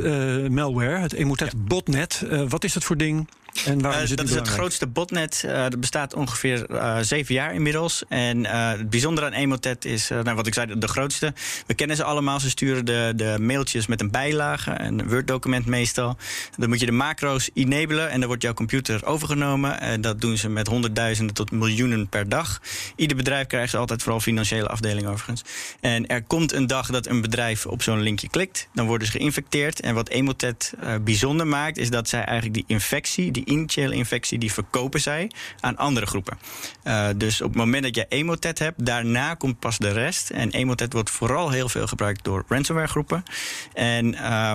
malware. 0.50 0.98
Het 0.98 1.12
Emotet 1.12 1.52
ja. 1.52 1.58
botnet. 1.58 2.22
wat 2.48 2.64
is 2.64 2.72
dat 2.72 2.84
voor 2.84 2.96
ding? 2.96 3.28
En 3.64 3.80
is 3.80 4.08
het 4.08 4.18
dat 4.18 4.28
is 4.28 4.34
het 4.34 4.48
grootste 4.48 4.86
botnet. 4.86 5.42
Uh, 5.46 5.52
dat 5.52 5.80
bestaat 5.80 6.14
ongeveer 6.14 6.66
uh, 6.70 6.98
zeven 7.00 7.34
jaar 7.34 7.54
inmiddels. 7.54 8.02
En 8.08 8.46
het 8.46 8.90
bijzondere 8.90 9.26
aan 9.26 9.32
Emotet 9.32 9.84
is, 9.84 10.08
nou, 10.08 10.34
wat 10.34 10.46
ik 10.46 10.54
zei, 10.54 10.78
de 10.78 10.88
grootste. 10.88 11.32
We 11.66 11.74
kennen 11.74 11.96
ze 11.96 12.04
allemaal. 12.04 12.40
Ze 12.40 12.50
sturen 12.50 12.84
de, 12.84 13.12
de 13.16 13.36
mailtjes 13.40 13.86
met 13.86 14.00
een 14.00 14.10
bijlage, 14.10 14.80
een 14.80 15.08
Word-document 15.08 15.66
meestal. 15.66 16.16
Dan 16.56 16.68
moet 16.68 16.80
je 16.80 16.86
de 16.86 16.92
macro's 16.92 17.50
enablen 17.54 18.10
en 18.10 18.18
dan 18.18 18.28
wordt 18.28 18.42
jouw 18.42 18.54
computer 18.54 19.06
overgenomen. 19.06 19.80
En 19.80 20.00
dat 20.00 20.20
doen 20.20 20.36
ze 20.36 20.48
met 20.48 20.66
honderdduizenden 20.66 21.34
tot 21.34 21.50
miljoenen 21.50 22.08
per 22.08 22.28
dag. 22.28 22.60
Ieder 22.96 23.16
bedrijf 23.16 23.46
krijgt 23.46 23.70
ze 23.70 23.76
altijd, 23.76 24.02
vooral 24.02 24.20
financiële 24.20 24.68
afdeling 24.68 25.06
overigens. 25.06 25.42
En 25.80 26.06
er 26.06 26.22
komt 26.22 26.52
een 26.52 26.66
dag 26.66 26.90
dat 26.90 27.06
een 27.06 27.20
bedrijf 27.20 27.66
op 27.66 27.82
zo'n 27.82 28.00
linkje 28.00 28.28
klikt. 28.28 28.68
Dan 28.74 28.86
worden 28.86 29.06
ze 29.06 29.12
geïnfecteerd. 29.12 29.80
En 29.80 29.94
wat 29.94 30.08
Emotet 30.08 30.72
bijzonder 31.00 31.46
maakt, 31.46 31.78
is 31.78 31.90
dat 31.90 32.08
zij 32.08 32.24
eigenlijk 32.24 32.54
die 32.54 32.64
infectie, 32.66 33.30
die 33.30 33.44
initiële 33.46 33.94
infectie, 33.94 34.38
die 34.38 34.52
verkopen 34.52 35.00
zij 35.00 35.30
aan 35.60 35.76
andere 35.76 36.06
groepen. 36.06 36.38
Uh, 36.84 37.08
dus 37.16 37.40
op 37.40 37.48
het 37.48 37.56
moment 37.56 37.82
dat 37.82 37.94
je 37.94 38.06
Emotet 38.08 38.58
hebt, 38.58 38.86
daarna 38.86 39.34
komt 39.34 39.58
pas 39.58 39.78
de 39.78 39.92
rest. 39.92 40.30
En 40.30 40.50
Emotet 40.50 40.92
wordt 40.92 41.10
vooral 41.10 41.50
heel 41.50 41.68
veel 41.68 41.86
gebruikt 41.86 42.24
door 42.24 42.44
ransomware 42.48 42.88
groepen. 42.88 43.22
En 43.74 44.12
uh, 44.12 44.54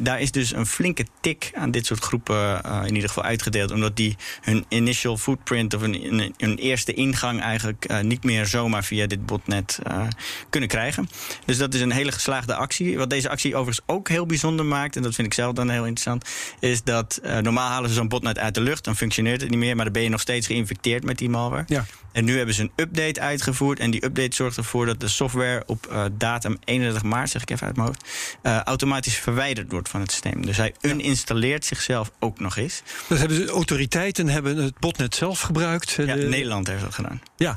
daar 0.00 0.20
is 0.20 0.30
dus 0.30 0.52
een 0.52 0.66
flinke 0.66 1.06
tik 1.20 1.50
aan 1.54 1.70
dit 1.70 1.86
soort 1.86 2.04
groepen 2.04 2.60
uh, 2.66 2.80
in 2.86 2.94
ieder 2.94 3.08
geval 3.08 3.24
uitgedeeld. 3.24 3.70
Omdat 3.70 3.96
die 3.96 4.16
hun 4.40 4.64
initial 4.68 5.16
footprint 5.16 5.74
of 5.74 5.82
een, 5.82 6.34
een 6.36 6.56
eerste 6.56 6.94
ingang 6.94 7.40
eigenlijk 7.40 7.90
uh, 7.90 8.00
niet 8.00 8.24
meer 8.24 8.46
zomaar 8.46 8.84
via 8.84 9.06
dit 9.06 9.26
botnet 9.26 9.78
uh, 9.86 10.06
kunnen 10.50 10.68
krijgen. 10.68 11.08
Dus 11.44 11.58
dat 11.58 11.74
is 11.74 11.80
een 11.80 11.92
hele 11.92 12.12
geslaagde 12.12 12.54
actie. 12.54 12.98
Wat 12.98 13.10
deze 13.10 13.28
actie 13.28 13.56
overigens 13.56 13.86
ook 13.86 14.08
heel 14.08 14.26
bijzonder 14.26 14.66
maakt, 14.66 14.96
en 14.96 15.02
dat 15.02 15.14
vind 15.14 15.26
ik 15.26 15.34
zelf 15.34 15.52
dan 15.52 15.68
heel 15.68 15.86
interessant, 15.86 16.28
is 16.60 16.82
dat 16.82 17.20
normaal 17.40 17.68
halen 17.68 17.88
ze 17.88 17.94
zo'n 17.94 18.08
botnet 18.08 18.38
uit 18.38 18.54
de 18.54 18.60
lucht, 18.60 18.84
dan 18.84 18.96
functioneert 18.96 19.40
het 19.40 19.50
niet 19.50 19.58
meer, 19.58 19.76
maar 19.76 19.84
dan 19.84 19.92
ben 19.92 20.02
je 20.02 20.08
nog 20.08 20.20
steeds 20.20 20.46
geïnfecteerd 20.46 21.04
met 21.04 21.18
die 21.18 21.28
malware. 21.28 21.64
Ja. 21.66 21.84
En 22.12 22.24
nu 22.24 22.36
hebben 22.36 22.54
ze 22.54 22.62
een 22.62 22.72
update 22.76 23.20
uitgevoerd. 23.20 23.78
En 23.78 23.90
die 23.90 24.04
update 24.04 24.34
zorgt 24.34 24.56
ervoor 24.56 24.86
dat 24.86 25.00
de 25.00 25.08
software 25.08 25.62
op 25.66 25.88
uh, 25.90 26.04
datum 26.12 26.58
31 26.64 27.02
maart, 27.02 27.30
zeg 27.30 27.42
ik 27.42 27.50
even 27.50 27.66
uit 27.66 27.76
mijn 27.76 27.88
hoofd, 27.88 28.04
uh, 28.42 28.60
automatisch 28.60 29.16
verwijderd 29.16 29.70
wordt 29.70 29.88
van 29.88 30.00
het 30.00 30.10
systeem. 30.10 30.46
Dus 30.46 30.56
hij 30.56 30.74
uninstalleert 30.80 31.64
zichzelf 31.64 32.10
ook 32.18 32.40
nog 32.40 32.56
eens. 32.56 32.82
Dat 33.08 33.18
hebben 33.18 33.46
de 33.46 33.52
autoriteiten 33.52 34.28
hebben 34.28 34.56
het 34.56 34.78
botnet 34.78 35.14
zelf 35.14 35.40
gebruikt. 35.40 35.90
Ja, 35.90 36.14
de... 36.14 36.26
Nederland 36.26 36.66
heeft 36.66 36.82
dat 36.82 36.94
gedaan. 36.94 37.20
Ja, 37.36 37.56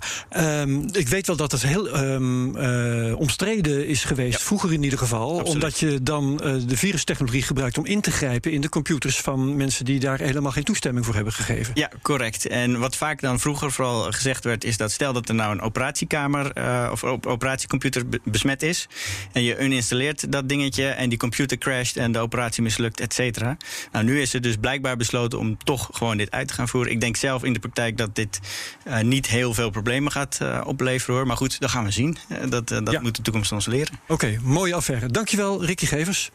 um, 0.62 0.88
ik 0.92 1.08
weet 1.08 1.28
wel 1.28 1.36
dat 1.36 1.52
het 1.52 1.64
heel 1.64 1.98
um, 1.98 2.58
uh, 2.58 3.20
omstreden 3.20 3.88
is 3.88 4.04
geweest, 4.04 4.40
ja. 4.40 4.46
vroeger 4.46 4.74
in 4.74 4.84
ieder 4.84 5.00
geval. 5.00 5.30
Absoluut. 5.30 5.54
Omdat 5.54 5.80
je 5.80 6.04
dan 6.04 6.38
de 6.68 6.78
virustechnologie 6.78 7.42
gebruikt 7.42 7.78
om 7.78 7.86
in 7.86 8.02
te 8.02 8.12
grijpen 8.12 8.52
in 8.52 8.62
de 8.62 8.70
computers 8.70 9.18
van 9.18 9.56
mensen 9.56 9.86
die 9.86 10.00
daar 10.00 10.20
helemaal 10.20 10.52
geen 10.52 10.64
toestemming 10.64 11.06
voor 11.06 11.16
hebben 11.16 11.34
gegeven. 11.34 11.72
Ja, 11.74 11.90
correct. 12.02 12.48
En 12.48 12.80
wat 12.80 12.96
vaak 12.96 13.22
dan 13.22 13.40
vroeger 13.40 13.72
vooral 13.72 14.12
gezegd 14.12 14.43
werd, 14.44 14.64
is 14.64 14.78
dat 14.78 14.92
stel 14.92 15.14
dat 15.14 15.30
er 15.30 15.36
nou 15.36 15.52
een 15.52 15.62
operatiekamer 15.62 16.52
uh, 16.58 16.90
of 16.92 17.04
op 17.04 17.26
operatiecomputer 17.26 18.04
besmet 18.24 18.64
is. 18.64 18.88
En 19.32 19.44
je 19.44 19.60
uninstalleert 19.60 20.32
dat 20.32 20.50
dingetje 20.50 20.88
en 20.88 21.10
die 21.10 21.18
computer 21.18 21.58
crasht 21.58 21.98
en 21.98 22.12
de 22.12 22.20
operatie 22.20 22.64
mislukt, 22.64 23.00
et 23.00 23.14
cetera. 23.14 23.58
Nou, 23.92 24.06
nu 24.06 24.22
is 24.22 24.34
er 24.34 24.42
dus 24.42 24.56
blijkbaar 24.56 24.98
besloten 24.98 25.40
om 25.40 25.58
toch 25.64 25.90
gewoon 25.92 26.18
dit 26.18 26.32
uit 26.32 26.48
te 26.48 26.54
gaan 26.54 26.68
voeren. 26.68 26.92
Ik 26.92 27.00
denk 27.00 27.16
zelf 27.16 27.44
in 27.44 27.54
de 27.54 27.60
praktijk 27.60 27.98
dat 27.98 28.16
dit 28.16 28.40
uh, 28.88 29.00
niet 29.00 29.28
heel 29.28 29.54
veel 29.54 29.70
problemen 29.70 30.12
gaat 30.12 30.40
uh, 30.42 30.62
opleveren 30.66 31.16
hoor. 31.16 31.28
Maar 31.28 31.38
goed, 31.38 31.60
dat 31.60 31.70
gaan 31.70 31.84
we 31.84 31.92
zien. 31.92 32.18
dat 32.50 32.68
dat 32.68 32.92
ja. 32.92 33.02
moet 33.02 33.16
de 33.16 33.22
toekomst 33.22 33.52
ons 33.52 33.66
leren. 33.66 34.00
Oké, 34.04 34.14
okay, 34.14 34.40
mooie 34.44 34.74
affaire. 34.74 35.08
Dankjewel, 35.08 35.66
Ricky 35.66 35.86
Gevers. 35.86 36.32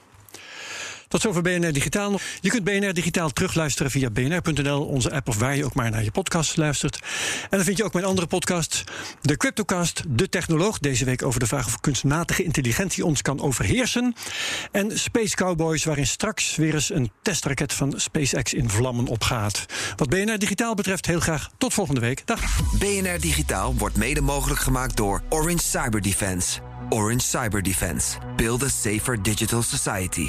Tot 1.09 1.21
zover 1.21 1.43
BNR 1.43 1.73
Digitaal. 1.73 2.21
Je 2.41 2.51
kunt 2.51 2.65
BNR 2.65 2.93
Digitaal 2.93 3.31
terugluisteren 3.31 3.91
via 3.91 4.11
bnr.nl, 4.11 4.85
onze 4.85 5.11
app 5.11 5.29
of 5.29 5.39
waar 5.39 5.57
je 5.57 5.65
ook 5.65 5.75
maar 5.75 5.91
naar 5.91 6.05
je 6.05 6.11
podcast 6.11 6.57
luistert. 6.57 6.99
En 7.43 7.57
dan 7.57 7.65
vind 7.65 7.77
je 7.77 7.85
ook 7.85 7.93
mijn 7.93 8.05
andere 8.05 8.27
podcast, 8.27 8.85
de 9.21 9.37
Cryptocast, 9.37 10.03
de 10.09 10.29
technoloog. 10.29 10.79
Deze 10.79 11.05
week 11.05 11.23
over 11.23 11.41
de 11.41 11.47
vraag 11.47 11.67
of 11.67 11.81
kunstmatige 11.81 12.45
intelligentie 12.45 13.05
ons 13.05 13.23
kan 13.23 13.41
overheersen. 13.41 14.15
En 14.73 14.99
Space 14.99 15.35
Cowboys, 15.35 15.85
waarin 15.85 16.07
straks 16.07 16.57
weer 16.57 16.75
eens 16.75 16.91
een 16.91 17.11
testraket 17.23 17.73
van 17.73 17.95
SpaceX 17.97 18.55
in 18.55 18.71
vlammen 18.71 19.07
opgaat. 19.07 19.67
Wat 19.97 20.09
BNR 20.09 20.39
Digitaal 20.39 20.75
betreft, 20.75 21.07
heel 21.07 21.21
graag 21.21 21.51
tot 21.59 21.75
volgende 21.75 22.01
week. 22.01 22.27
Dag. 22.27 22.41
BNR 22.79 23.21
Digitaal 23.21 23.75
wordt 23.75 23.97
mede 23.97 24.21
mogelijk 24.21 24.61
gemaakt 24.61 24.97
door 24.97 25.23
Orange 25.29 25.65
Cyber 25.65 26.03
Defense. 26.03 26.61
Orange 26.89 27.27
Cyber 27.27 27.63
Defense. 27.63 28.19
Build 28.37 28.63
a 28.63 28.69
safer 28.69 29.23
digital 29.23 29.63
society. 29.63 30.29